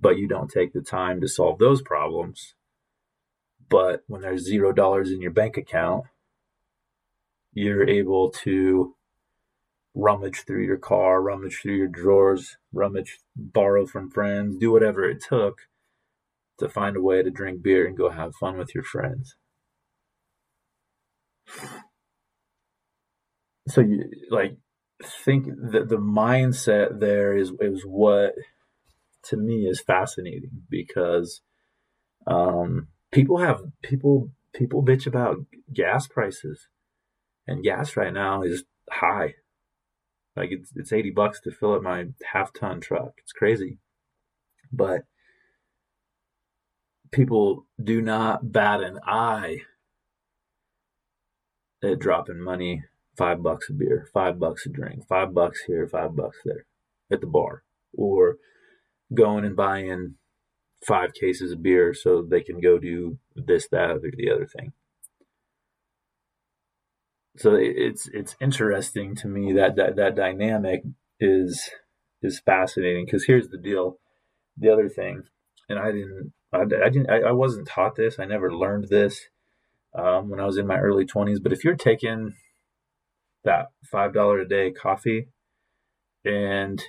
But 0.01 0.19
you 0.19 0.29
don't 0.29 0.51
take 0.51 0.73
the 0.73 0.83
time 0.83 1.21
to 1.21 1.29
solve 1.29 1.59
those 1.59 1.83
problems. 1.83 2.55
But 3.69 4.03
when 4.07 4.23
there's 4.23 4.45
zero 4.45 4.73
dollars 4.73 5.11
in 5.11 5.21
your 5.21 5.31
bank 5.31 5.57
account, 5.57 6.05
you're 7.53 7.89
able 7.89 8.31
to 8.31 8.95
rummage 9.95 10.45
through 10.45 10.65
your 10.65 10.77
car, 10.77 11.23
rummage 11.23 11.61
through 11.63 11.77
your 11.77 11.89
drawers, 11.89 12.57
rummage, 12.73 13.19
borrow 13.37 13.87
from 13.87 14.11
friends, 14.11 14.57
do 14.59 14.73
whatever 14.73 15.09
it 15.09 15.23
took 15.27 15.61
to 16.59 16.69
find 16.69 16.97
a 16.97 17.01
way 17.01 17.23
to 17.23 17.31
drink 17.31 17.63
beer 17.63 17.87
and 17.87 17.97
go 17.97 18.11
have 18.11 18.35
fun 18.35 18.59
with 18.59 18.75
your 18.75 18.85
friends. 18.85 19.37
So 23.69 23.81
you 23.81 24.05
like 24.31 24.57
think 25.25 25.47
that 25.73 25.89
the 25.89 25.97
mindset 25.97 27.01
there 27.01 27.37
is 27.37 27.53
is 27.61 27.83
what 27.85 28.35
to 29.25 29.37
me 29.37 29.67
is 29.67 29.81
fascinating 29.81 30.63
because 30.69 31.41
um, 32.27 32.89
people 33.11 33.39
have 33.39 33.61
people 33.83 34.31
people 34.55 34.85
bitch 34.85 35.07
about 35.07 35.39
gas 35.73 36.07
prices 36.07 36.69
and 37.47 37.65
gas 37.65 37.97
right 37.97 38.13
now 38.13 38.43
is 38.43 38.65
high. 38.91 39.35
Like 40.37 40.51
it's 40.51 40.71
it's 40.75 40.93
eighty 40.93 41.11
bucks 41.11 41.41
to 41.43 41.51
fill 41.51 41.75
up 41.75 41.83
my 41.83 42.07
half 42.33 42.53
ton 42.53 42.81
truck. 42.81 43.13
It's 43.19 43.33
crazy, 43.33 43.79
but 44.73 45.03
people 47.13 47.67
do 47.83 48.03
not 48.03 48.53
bat 48.53 48.83
an 48.83 48.99
eye 49.07 49.61
at 51.83 51.99
dropping 51.99 52.41
money 52.41 52.83
five 53.17 53.43
bucks 53.43 53.69
a 53.71 53.73
beer, 53.73 54.09
five 54.13 54.39
bucks 54.39 54.67
a 54.67 54.69
drink, 54.69 55.07
five 55.09 55.35
bucks 55.35 55.63
here, 55.67 55.87
five 55.87 56.17
bucks 56.17 56.39
there 56.45 56.67
at 57.11 57.21
the 57.21 57.27
bar, 57.27 57.63
or 57.93 58.37
going 59.13 59.45
and 59.45 59.57
buying 59.57 60.15
five 60.87 61.15
cases 61.15 61.53
of 61.53 61.63
beer 61.63 61.95
so 61.95 62.23
they 62.23 62.43
can 62.43 62.61
go 62.61 62.79
do 62.79 63.19
this, 63.35 63.69
that, 63.69 63.91
or 63.91 64.01
the 64.01 64.31
other 64.31 64.47
thing. 64.47 64.73
So 67.37 67.55
it's 67.55 68.09
it's 68.13 68.37
interesting 68.41 69.17
to 69.17 69.29
me 69.29 69.53
that 69.55 69.75
that, 69.77 69.97
that 69.97 70.15
dynamic 70.15 70.83
is 71.19 71.71
is 72.23 72.41
fascinating 72.41 73.07
because 73.07 73.25
here's 73.27 73.49
the 73.49 73.59
deal. 73.59 73.99
The 74.57 74.71
other 74.71 74.89
thing 74.89 75.25
and 75.69 75.79
i 75.79 75.87
didn't 75.87 76.33
i, 76.53 76.61
I 76.61 76.89
didn't 76.89 77.11
I, 77.11 77.21
I, 77.21 77.33
wasn't 77.33 77.69
taught 77.69 77.97
this. 77.97 78.19
I 78.19 78.25
never 78.25 78.53
learned 78.53 78.89
this 78.89 79.29
um, 79.95 80.29
when 80.29 80.41
i 80.41 80.47
was 80.47 80.59
in 80.59 80.67
my 80.67 80.79
early 80.79 81.05
20s 81.05 81.43
but 81.43 81.53
if 81.53 81.65
you're 81.65 81.77
taking 81.77 82.35
that 83.45 83.67
five 83.91 84.15
dollar 84.15 84.41
a 84.41 84.49
day 84.49 84.71
coffee 84.71 85.29
and 86.25 86.83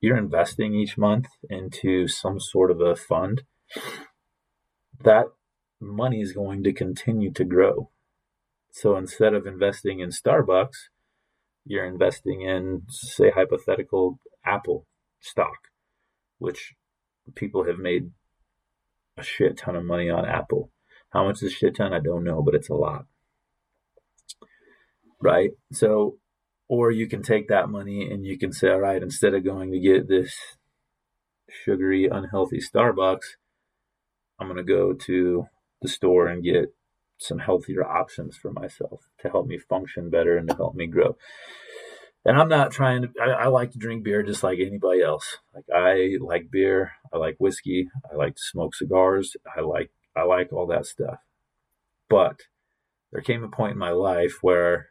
you're 0.00 0.18
investing 0.18 0.74
each 0.74 0.98
month 0.98 1.26
into 1.48 2.06
some 2.08 2.38
sort 2.38 2.70
of 2.70 2.80
a 2.80 2.94
fund, 2.94 3.42
that 5.02 5.26
money 5.80 6.20
is 6.20 6.32
going 6.32 6.62
to 6.62 6.72
continue 6.72 7.32
to 7.32 7.44
grow. 7.44 7.90
So 8.70 8.96
instead 8.96 9.34
of 9.34 9.46
investing 9.46 10.00
in 10.00 10.10
Starbucks, 10.10 10.90
you're 11.64 11.86
investing 11.86 12.42
in, 12.42 12.82
say, 12.88 13.30
hypothetical 13.30 14.18
Apple 14.44 14.86
stock, 15.20 15.68
which 16.38 16.74
people 17.34 17.64
have 17.64 17.78
made 17.78 18.10
a 19.16 19.22
shit 19.22 19.56
ton 19.56 19.76
of 19.76 19.84
money 19.84 20.10
on 20.10 20.26
Apple. 20.26 20.70
How 21.10 21.24
much 21.24 21.36
is 21.42 21.52
a 21.52 21.54
shit 21.54 21.76
ton? 21.76 21.94
I 21.94 22.00
don't 22.00 22.24
know, 22.24 22.42
but 22.42 22.54
it's 22.54 22.68
a 22.68 22.74
lot. 22.74 23.06
Right? 25.20 25.50
So, 25.72 26.18
or 26.68 26.90
you 26.90 27.08
can 27.08 27.22
take 27.22 27.48
that 27.48 27.68
money 27.68 28.10
and 28.10 28.24
you 28.24 28.38
can 28.38 28.52
say, 28.52 28.70
all 28.70 28.80
right, 28.80 29.02
instead 29.02 29.34
of 29.34 29.44
going 29.44 29.72
to 29.72 29.78
get 29.78 30.08
this 30.08 30.34
sugary, 31.50 32.08
unhealthy 32.10 32.58
Starbucks, 32.58 33.36
I'm 34.38 34.48
going 34.48 34.56
to 34.56 34.62
go 34.64 34.92
to 34.92 35.46
the 35.82 35.88
store 35.88 36.26
and 36.26 36.42
get 36.42 36.74
some 37.18 37.38
healthier 37.38 37.86
options 37.86 38.36
for 38.36 38.52
myself 38.52 39.02
to 39.20 39.28
help 39.28 39.46
me 39.46 39.58
function 39.58 40.10
better 40.10 40.36
and 40.36 40.48
to 40.48 40.56
help 40.56 40.74
me 40.74 40.86
grow. 40.86 41.16
And 42.24 42.38
I'm 42.38 42.48
not 42.48 42.70
trying 42.70 43.02
to, 43.02 43.08
I, 43.22 43.44
I, 43.44 43.46
like 43.48 43.72
to 43.72 43.78
drink 43.78 44.02
beer 44.02 44.22
just 44.22 44.42
like 44.42 44.58
anybody 44.58 45.02
else. 45.02 45.38
Like 45.54 45.64
I 45.74 46.16
like 46.20 46.50
beer, 46.50 46.92
I 47.12 47.18
like 47.18 47.36
whiskey, 47.38 47.88
I 48.10 48.16
like 48.16 48.36
to 48.36 48.42
smoke 48.42 48.74
cigars, 48.74 49.36
I 49.56 49.60
like, 49.60 49.90
I 50.16 50.22
like 50.22 50.52
all 50.52 50.66
that 50.68 50.86
stuff. 50.86 51.18
But 52.08 52.40
there 53.12 53.20
came 53.20 53.44
a 53.44 53.48
point 53.48 53.72
in 53.72 53.78
my 53.78 53.90
life 53.90 54.38
where 54.40 54.88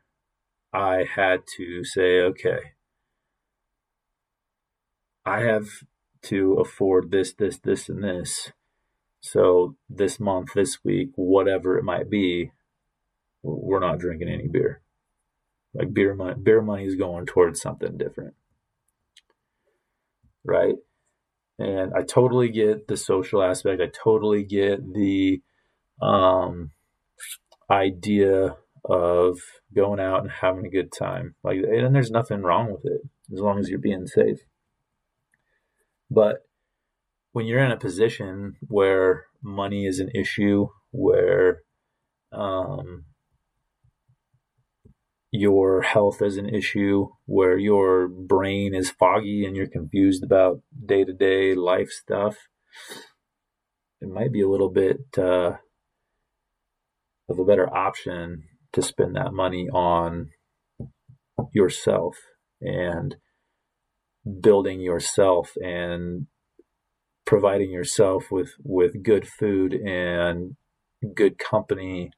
I 0.74 1.06
had 1.15 1.44
to 1.58 1.84
say, 1.84 2.20
okay, 2.22 2.74
I 5.25 5.42
have 5.42 5.68
to 6.24 6.53
afford 6.53 7.12
this, 7.12 7.34
this, 7.34 7.60
this, 7.60 7.89
and 7.89 8.03
this 8.03 8.51
so 9.24 9.77
this 9.89 10.20
month, 10.20 10.50
this 10.53 10.84
week, 10.84 11.12
whatever 11.15 11.77
it 11.77 11.84
might 11.86 12.10
be, 12.10 12.51
we're 13.42 13.80
not 13.80 13.98
drinking 13.98 14.27
any 14.27 14.48
beer. 14.48 14.82
Like 15.74 15.94
beer 15.94 16.13
money, 16.13 16.36
beer 16.42 16.62
money 16.62 16.86
is 16.86 16.96
going 16.96 17.25
towards 17.25 17.62
something 17.62 17.98
different, 17.98 18.36
right? 20.44 20.75
And 21.58 21.94
I 21.94 22.01
totally 22.01 22.50
get 22.50 22.88
the 22.89 22.98
social 22.98 23.42
aspect. 23.42 23.82
I 23.82 23.88
totally 23.88 24.44
get 24.44 24.94
the 24.94 25.42
um, 26.01 26.72
idea 27.72 28.58
of 28.86 29.40
going 29.74 30.00
out 30.00 30.22
and 30.22 30.32
having 30.32 30.66
a 30.66 30.70
good 30.70 30.92
time. 30.92 31.36
Like, 31.44 31.58
and 31.58 31.96
there's 31.96 32.12
nothing 32.12 32.42
wrong 32.42 32.72
with 32.72 32.86
it 32.86 33.02
as 33.32 33.40
long 33.40 33.60
as 33.60 33.70
you're 33.70 33.80
being 33.80 34.08
safe. 34.08 34.40
But 36.12 36.46
when 37.32 37.46
you're 37.46 37.63
in 37.63 37.72
a 37.72 37.78
position 37.78 38.56
where 38.68 39.25
money 39.42 39.86
is 39.86 40.00
an 40.00 40.10
issue, 40.13 40.68
where 40.92 41.62
um, 42.32 43.06
your 45.32 45.82
health 45.82 46.22
is 46.22 46.38
an 46.38 46.48
issue, 46.48 47.08
where 47.25 47.58
your 47.58 48.08
brain 48.08 48.75
is 48.75 48.92
foggy 48.92 49.46
and 49.46 49.56
you're 49.56 49.68
confused 49.68 50.24
about 50.24 50.62
day 50.86 51.04
to 51.04 51.13
day 51.13 51.56
life 51.56 51.90
stuff, 51.90 52.36
it 54.02 54.10
might 54.10 54.32
be 54.32 54.42
a 54.42 54.50
little 54.50 54.70
bit 54.70 55.00
uh, 55.18 55.54
of 57.30 57.40
a 57.40 57.46
better 57.46 57.74
option 57.74 58.44
to 58.74 58.82
spend 58.82 59.15
that 59.15 59.34
money 59.34 59.70
on 59.70 60.30
yourself 61.53 62.18
and 62.62 63.15
building 64.42 64.80
yourself 64.80 65.51
and 65.62 66.27
providing 67.25 67.72
yourself 67.72 68.25
with 68.32 68.51
with 68.63 69.03
good 69.03 69.27
food 69.27 69.74
and 69.74 70.56
good 71.15 71.38
company 71.38 72.12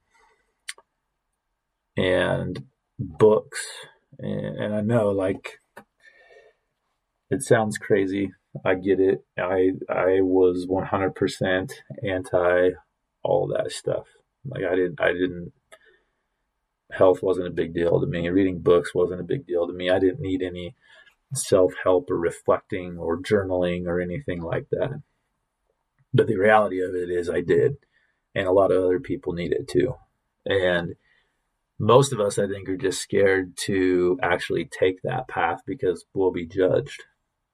and 1.97 2.65
books. 2.99 3.65
And, 4.19 4.57
and 4.57 4.75
I 4.75 4.81
know 4.81 5.09
like 5.09 5.59
it 7.29 7.41
sounds 7.41 7.77
crazy. 7.77 8.31
I 8.63 8.75
get 8.75 8.99
it. 8.99 9.25
I 9.37 9.71
I 9.89 10.21
was 10.21 10.67
100% 10.69 11.71
anti 12.07 12.69
all 13.23 13.47
that 13.47 13.71
stuff. 13.71 14.05
Like 14.45 14.63
I 14.63 14.75
didn't 14.75 15.01
I 15.01 15.11
didn't 15.11 15.51
health 16.95 17.21
wasn't 17.21 17.47
a 17.47 17.51
big 17.51 17.73
deal 17.73 17.99
to 17.99 18.07
me 18.07 18.27
reading 18.29 18.59
books 18.59 18.95
wasn't 18.95 19.19
a 19.19 19.23
big 19.23 19.45
deal 19.45 19.67
to 19.67 19.73
me 19.73 19.89
I 19.89 19.99
didn't 19.99 20.21
need 20.21 20.41
any 20.41 20.75
self 21.33 21.73
help 21.83 22.09
or 22.09 22.17
reflecting 22.17 22.97
or 22.97 23.21
journaling 23.21 23.87
or 23.87 23.99
anything 23.99 24.41
like 24.41 24.67
that. 24.71 25.01
But 26.13 26.27
the 26.27 26.37
reality 26.37 26.81
of 26.81 26.95
it 26.95 27.09
is, 27.09 27.29
I 27.29 27.41
did, 27.41 27.75
and 28.33 28.47
a 28.47 28.51
lot 28.51 28.71
of 28.71 28.83
other 28.83 28.99
people 28.99 29.33
need 29.33 29.51
it 29.51 29.67
too. 29.67 29.95
And 30.45 30.95
most 31.77 32.13
of 32.13 32.21
us, 32.21 32.39
I 32.39 32.47
think, 32.47 32.69
are 32.69 32.77
just 32.77 33.01
scared 33.01 33.57
to 33.65 34.17
actually 34.21 34.65
take 34.65 35.01
that 35.03 35.27
path 35.27 35.59
because 35.65 36.05
we'll 36.13 36.31
be 36.31 36.47
judged, 36.47 37.03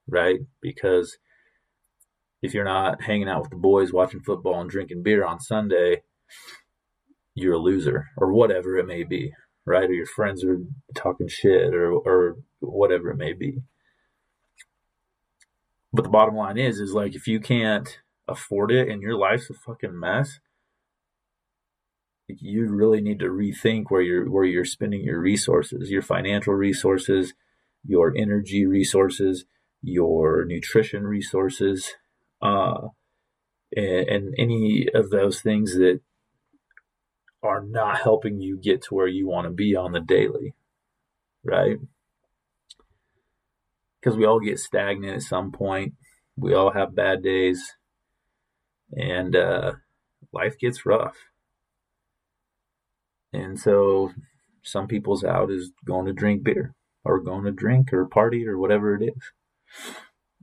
right? 0.07 0.39
Because 0.61 1.17
if 2.43 2.53
you're 2.53 2.65
not 2.65 3.01
hanging 3.01 3.27
out 3.27 3.41
with 3.41 3.49
the 3.49 3.55
boys 3.55 3.91
watching 3.91 4.21
football 4.21 4.61
and 4.61 4.69
drinking 4.69 5.01
beer 5.01 5.25
on 5.25 5.39
Sunday, 5.39 6.03
you're 7.33 7.53
a 7.53 7.59
loser 7.59 8.07
or 8.17 8.33
whatever 8.33 8.77
it 8.77 8.85
may 8.85 9.03
be, 9.03 9.33
right? 9.65 9.89
Or 9.89 9.93
your 9.93 10.05
friends 10.05 10.43
are 10.43 10.59
talking 10.95 11.27
shit 11.27 11.73
or, 11.73 11.91
or 11.91 12.37
whatever 12.59 13.11
it 13.11 13.17
may 13.17 13.33
be. 13.33 13.61
But 15.93 16.03
the 16.03 16.09
bottom 16.09 16.35
line 16.35 16.57
is, 16.57 16.79
is 16.79 16.93
like 16.93 17.15
if 17.15 17.27
you 17.27 17.39
can't 17.39 17.99
afford 18.27 18.71
it 18.71 18.87
and 18.87 19.01
your 19.01 19.17
life's 19.17 19.49
a 19.49 19.53
fucking 19.53 19.99
mess, 19.99 20.39
you 22.27 22.69
really 22.69 23.01
need 23.01 23.19
to 23.19 23.25
rethink 23.25 23.85
where 23.89 24.01
you're 24.01 24.29
where 24.29 24.45
you're 24.45 24.63
spending 24.63 25.03
your 25.03 25.19
resources, 25.19 25.89
your 25.89 26.01
financial 26.01 26.53
resources, 26.53 27.33
your 27.83 28.13
energy 28.15 28.65
resources, 28.65 29.43
your 29.81 30.45
nutrition 30.45 31.03
resources, 31.05 31.95
uh, 32.41 32.87
and, 33.75 34.07
and 34.07 34.35
any 34.37 34.87
of 34.93 35.09
those 35.09 35.41
things 35.41 35.73
that 35.75 35.99
are 37.43 37.61
not 37.61 38.01
helping 38.01 38.39
you 38.39 38.57
get 38.57 38.83
to 38.83 38.95
where 38.95 39.07
you 39.07 39.27
want 39.27 39.45
to 39.45 39.51
be 39.51 39.75
on 39.75 39.91
the 39.91 39.99
daily, 39.99 40.53
right? 41.43 41.77
because 44.01 44.17
we 44.17 44.25
all 44.25 44.39
get 44.39 44.59
stagnant 44.59 45.15
at 45.15 45.21
some 45.21 45.51
point. 45.51 45.93
We 46.35 46.53
all 46.53 46.71
have 46.71 46.95
bad 46.95 47.21
days, 47.21 47.75
and 48.91 49.35
uh, 49.35 49.73
life 50.33 50.57
gets 50.57 50.85
rough. 50.85 51.17
And 53.31 53.59
so, 53.59 54.11
some 54.63 54.87
people's 54.87 55.23
out 55.23 55.51
is 55.51 55.71
going 55.85 56.07
to 56.07 56.13
drink 56.13 56.43
beer, 56.43 56.73
or 57.03 57.19
going 57.19 57.45
to 57.45 57.51
drink, 57.51 57.93
or 57.93 58.05
party, 58.05 58.47
or 58.47 58.57
whatever 58.57 58.95
it 58.95 59.03
is, 59.03 59.31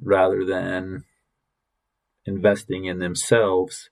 rather 0.00 0.44
than 0.44 1.04
investing 2.24 2.84
in 2.84 2.98
themselves 2.98 3.90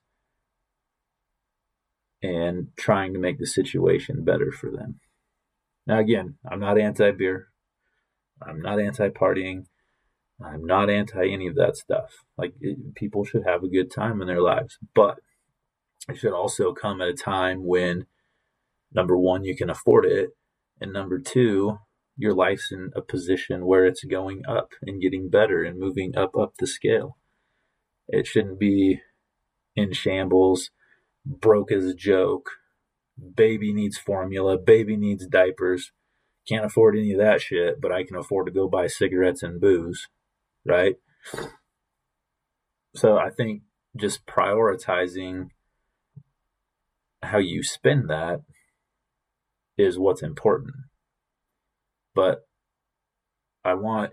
and 2.27 2.69
trying 2.77 3.13
to 3.13 3.19
make 3.21 3.39
the 3.39 3.47
situation 3.47 4.25
better 4.25 4.51
for 4.51 4.71
them. 4.71 5.01
Now, 5.87 6.01
again, 6.01 6.37
I'm 6.51 6.59
not 6.59 6.79
anti 6.79 7.11
beer. 7.13 7.49
I'm 8.43 8.61
not 8.61 8.81
anti 8.81 9.09
partying. 9.09 9.67
I'm 10.45 10.65
not 10.65 10.91
anti 10.91 11.29
any 11.29 11.47
of 11.47 11.55
that 11.55 11.77
stuff. 11.77 12.25
Like, 12.37 12.55
it, 12.61 12.95
people 12.95 13.25
should 13.25 13.45
have 13.47 13.63
a 13.63 13.69
good 13.69 13.91
time 13.91 14.21
in 14.21 14.27
their 14.27 14.43
lives, 14.43 14.79
but 14.95 15.19
it 16.09 16.19
should 16.19 16.33
also 16.33 16.73
come 16.73 17.01
at 17.01 17.09
a 17.09 17.15
time 17.15 17.65
when, 17.65 18.07
number 18.93 19.17
one, 19.17 19.45
you 19.45 19.57
can 19.57 19.71
afford 19.71 20.05
it, 20.05 20.31
and 20.81 20.93
number 20.93 21.19
two, 21.19 21.79
your 22.17 22.35
life's 22.35 22.73
in 22.73 22.91
a 22.97 23.03
position 23.03 23.67
where 23.67 23.87
it's 23.87 24.05
going 24.05 24.43
up 24.49 24.71
and 24.83 25.01
getting 25.01 25.31
better 25.31 25.63
and 25.63 25.79
moving 25.79 26.17
up 26.17 26.37
up 26.37 26.55
the 26.59 26.67
scale. 26.67 27.17
It 28.09 28.27
shouldn't 28.27 28.59
be 28.59 29.01
in 29.75 29.93
shambles, 29.93 30.71
broke 31.27 31.73
as 31.73 31.85
a 31.85 31.95
joke, 31.95 32.51
baby 33.35 33.73
needs 33.73 33.99
formula, 33.99 34.57
baby 34.57 34.97
needs 34.97 35.27
diapers 35.27 35.93
can't 36.47 36.65
afford 36.65 36.97
any 36.97 37.13
of 37.13 37.19
that 37.19 37.41
shit, 37.41 37.81
but 37.81 37.93
I 37.93 38.05
can 38.05 38.17
afford 38.17 38.47
to 38.47 38.53
go 38.53 38.69
buy 38.69 38.87
cigarettes 38.87 39.43
and 39.43 39.61
booze, 39.61 40.07
right? 40.65 40.95
So 42.95 43.19
I 43.19 43.31
think 43.31 43.63
just 43.97 44.27
prioritizing 44.27 45.49
how 47.23 47.39
you 47.39 47.63
spend 47.63 48.09
that 48.09 48.43
is 49.77 49.99
what's 49.99 50.23
important. 50.23 50.75
But 52.15 52.47
I 53.65 53.75
want 53.75 54.13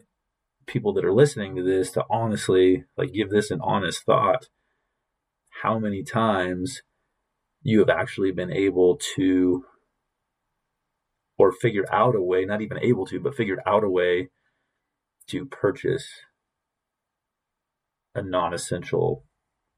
people 0.66 0.94
that 0.94 1.06
are 1.06 1.14
listening 1.14 1.56
to 1.56 1.64
this 1.64 1.92
to 1.92 2.04
honestly 2.10 2.86
like 2.98 3.14
give 3.14 3.30
this 3.30 3.52
an 3.52 3.60
honest 3.62 4.04
thought 4.04 4.48
how 5.62 5.78
many 5.78 6.04
times 6.04 6.82
you 7.64 7.80
have 7.80 7.90
actually 7.90 8.32
been 8.32 8.52
able 8.52 9.00
to 9.16 9.66
or 11.38 11.52
figured 11.52 11.88
out 11.92 12.16
a 12.16 12.22
way, 12.22 12.46
not 12.46 12.62
even 12.62 12.78
able 12.80 13.06
to, 13.08 13.20
but 13.20 13.36
figured 13.36 13.60
out 13.66 13.84
a 13.84 13.90
way 13.90 14.30
to 15.28 15.46
purchase 15.46 16.08
a 18.14 18.22
non 18.22 18.54
essential 18.54 19.26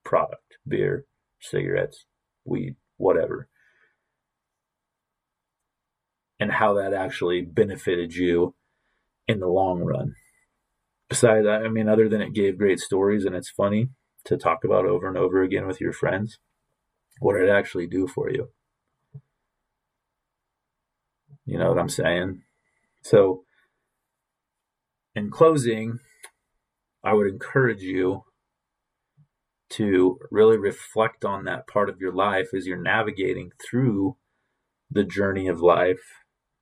product 0.04 0.58
beer, 0.68 1.06
cigarettes, 1.40 2.06
weed, 2.44 2.76
whatever 2.98 3.48
and 6.40 6.52
how 6.52 6.74
that 6.74 6.94
actually 6.94 7.42
benefited 7.42 8.14
you 8.14 8.56
in 9.28 9.40
the 9.40 9.48
long 9.48 9.82
run. 9.82 10.14
Besides 11.10 11.48
I 11.48 11.68
mean, 11.70 11.88
other 11.88 12.10
than 12.10 12.22
it 12.22 12.34
gave 12.34 12.58
great 12.58 12.80
stories 12.80 13.26
and 13.26 13.36
it's 13.36 13.50
funny 13.50 13.90
to 14.26 14.38
talk 14.38 14.64
about 14.64 14.86
over 14.86 15.08
and 15.08 15.18
over 15.18 15.42
again 15.42 15.68
with 15.68 15.80
your 15.80 15.94
friends, 15.94 16.40
what 17.20 17.36
it 17.36 17.50
actually 17.50 17.88
do 17.88 18.08
for 18.08 18.30
you? 18.30 18.50
You 21.46 21.60
know 21.60 21.70
what 21.70 21.80
I'm 21.80 21.90
saying? 21.90 22.42
So, 23.02 23.44
in 25.16 25.30
closing, 25.30 26.00
I 27.04 27.14
would 27.14 27.28
encourage 27.28 27.82
you 27.82 28.24
to 29.70 30.20
really 30.32 30.58
reflect 30.58 31.24
on 31.24 31.46
that 31.46 31.68
part 31.68 31.90
of 31.90 32.00
your 32.00 32.14
life 32.14 32.50
as 32.54 32.66
you're 32.66 32.82
navigating 32.82 33.52
through 33.60 34.18
the 34.92 35.04
journey 35.04 35.48
of 35.48 35.62
life 35.62 36.02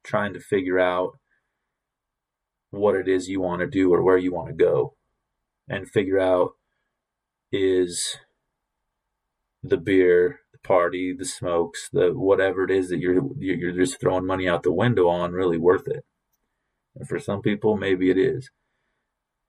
trying 0.03 0.33
to 0.33 0.39
figure 0.39 0.79
out 0.79 1.17
what 2.71 2.95
it 2.95 3.07
is 3.07 3.27
you 3.27 3.39
want 3.39 3.59
to 3.61 3.67
do 3.67 3.93
or 3.93 4.03
where 4.03 4.17
you 4.17 4.33
want 4.33 4.47
to 4.47 4.53
go 4.53 4.95
and 5.67 5.89
figure 5.89 6.19
out 6.19 6.51
is 7.51 8.17
the 9.61 9.77
beer 9.77 10.39
party 10.63 11.13
the 11.17 11.25
smokes 11.25 11.89
the 11.91 12.11
whatever 12.11 12.63
it 12.63 12.71
is 12.71 12.89
that 12.89 12.99
you're 12.99 13.21
you're 13.37 13.71
just 13.71 13.99
throwing 13.99 14.25
money 14.25 14.47
out 14.47 14.63
the 14.63 14.73
window 14.73 15.07
on 15.07 15.33
really 15.33 15.57
worth 15.57 15.87
it 15.87 16.03
and 16.95 17.07
for 17.07 17.19
some 17.19 17.41
people 17.41 17.77
maybe 17.77 18.09
it 18.09 18.17
is 18.17 18.49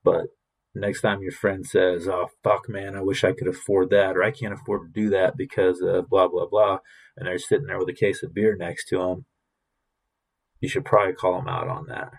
but 0.02 0.26
next 0.74 1.02
time 1.02 1.22
your 1.22 1.32
friend 1.32 1.66
says 1.66 2.08
oh 2.08 2.28
fuck 2.42 2.68
man 2.68 2.96
i 2.96 3.00
wish 3.00 3.22
i 3.22 3.32
could 3.32 3.48
afford 3.48 3.90
that 3.90 4.16
or 4.16 4.22
i 4.22 4.30
can't 4.30 4.54
afford 4.54 4.92
to 4.92 5.00
do 5.00 5.08
that 5.08 5.36
because 5.36 5.80
of 5.80 6.08
blah 6.08 6.26
blah 6.28 6.46
blah 6.46 6.78
and 7.16 7.26
they're 7.28 7.38
sitting 7.38 7.66
there 7.66 7.78
with 7.78 7.88
a 7.88 7.92
case 7.92 8.22
of 8.22 8.34
beer 8.34 8.56
next 8.56 8.86
to 8.88 8.98
them 8.98 9.24
you 10.64 10.70
should 10.70 10.86
probably 10.86 11.12
call 11.12 11.34
them 11.36 11.46
out 11.46 11.68
on 11.68 11.88
that. 11.88 12.12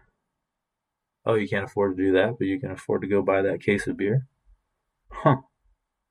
Oh, 1.25 1.33
you 1.33 1.47
can't 1.47 1.65
afford 1.65 1.97
to 1.97 2.03
do 2.03 2.11
that, 2.13 2.35
but 2.37 2.45
you 2.45 2.59
can 2.59 2.69
afford 2.69 3.01
to 3.01 3.07
go 3.07 3.23
buy 3.23 3.41
that 3.41 3.63
case 3.63 3.87
of 3.87 3.97
beer? 3.97 4.27
Huh. 5.11 5.37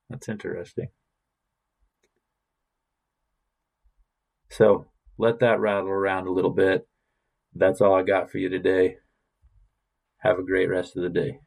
That's 0.09 0.27
interesting. 0.27 0.89
So 4.57 4.85
let 5.17 5.39
that 5.39 5.59
rattle 5.59 5.89
around 5.89 6.27
a 6.27 6.31
little 6.31 6.49
bit. 6.49 6.87
That's 7.53 7.81
all 7.81 7.93
I 7.93 8.03
got 8.03 8.31
for 8.31 8.37
you 8.37 8.47
today. 8.47 8.99
Have 10.19 10.39
a 10.39 10.43
great 10.43 10.69
rest 10.69 10.95
of 10.95 11.03
the 11.03 11.09
day. 11.09 11.39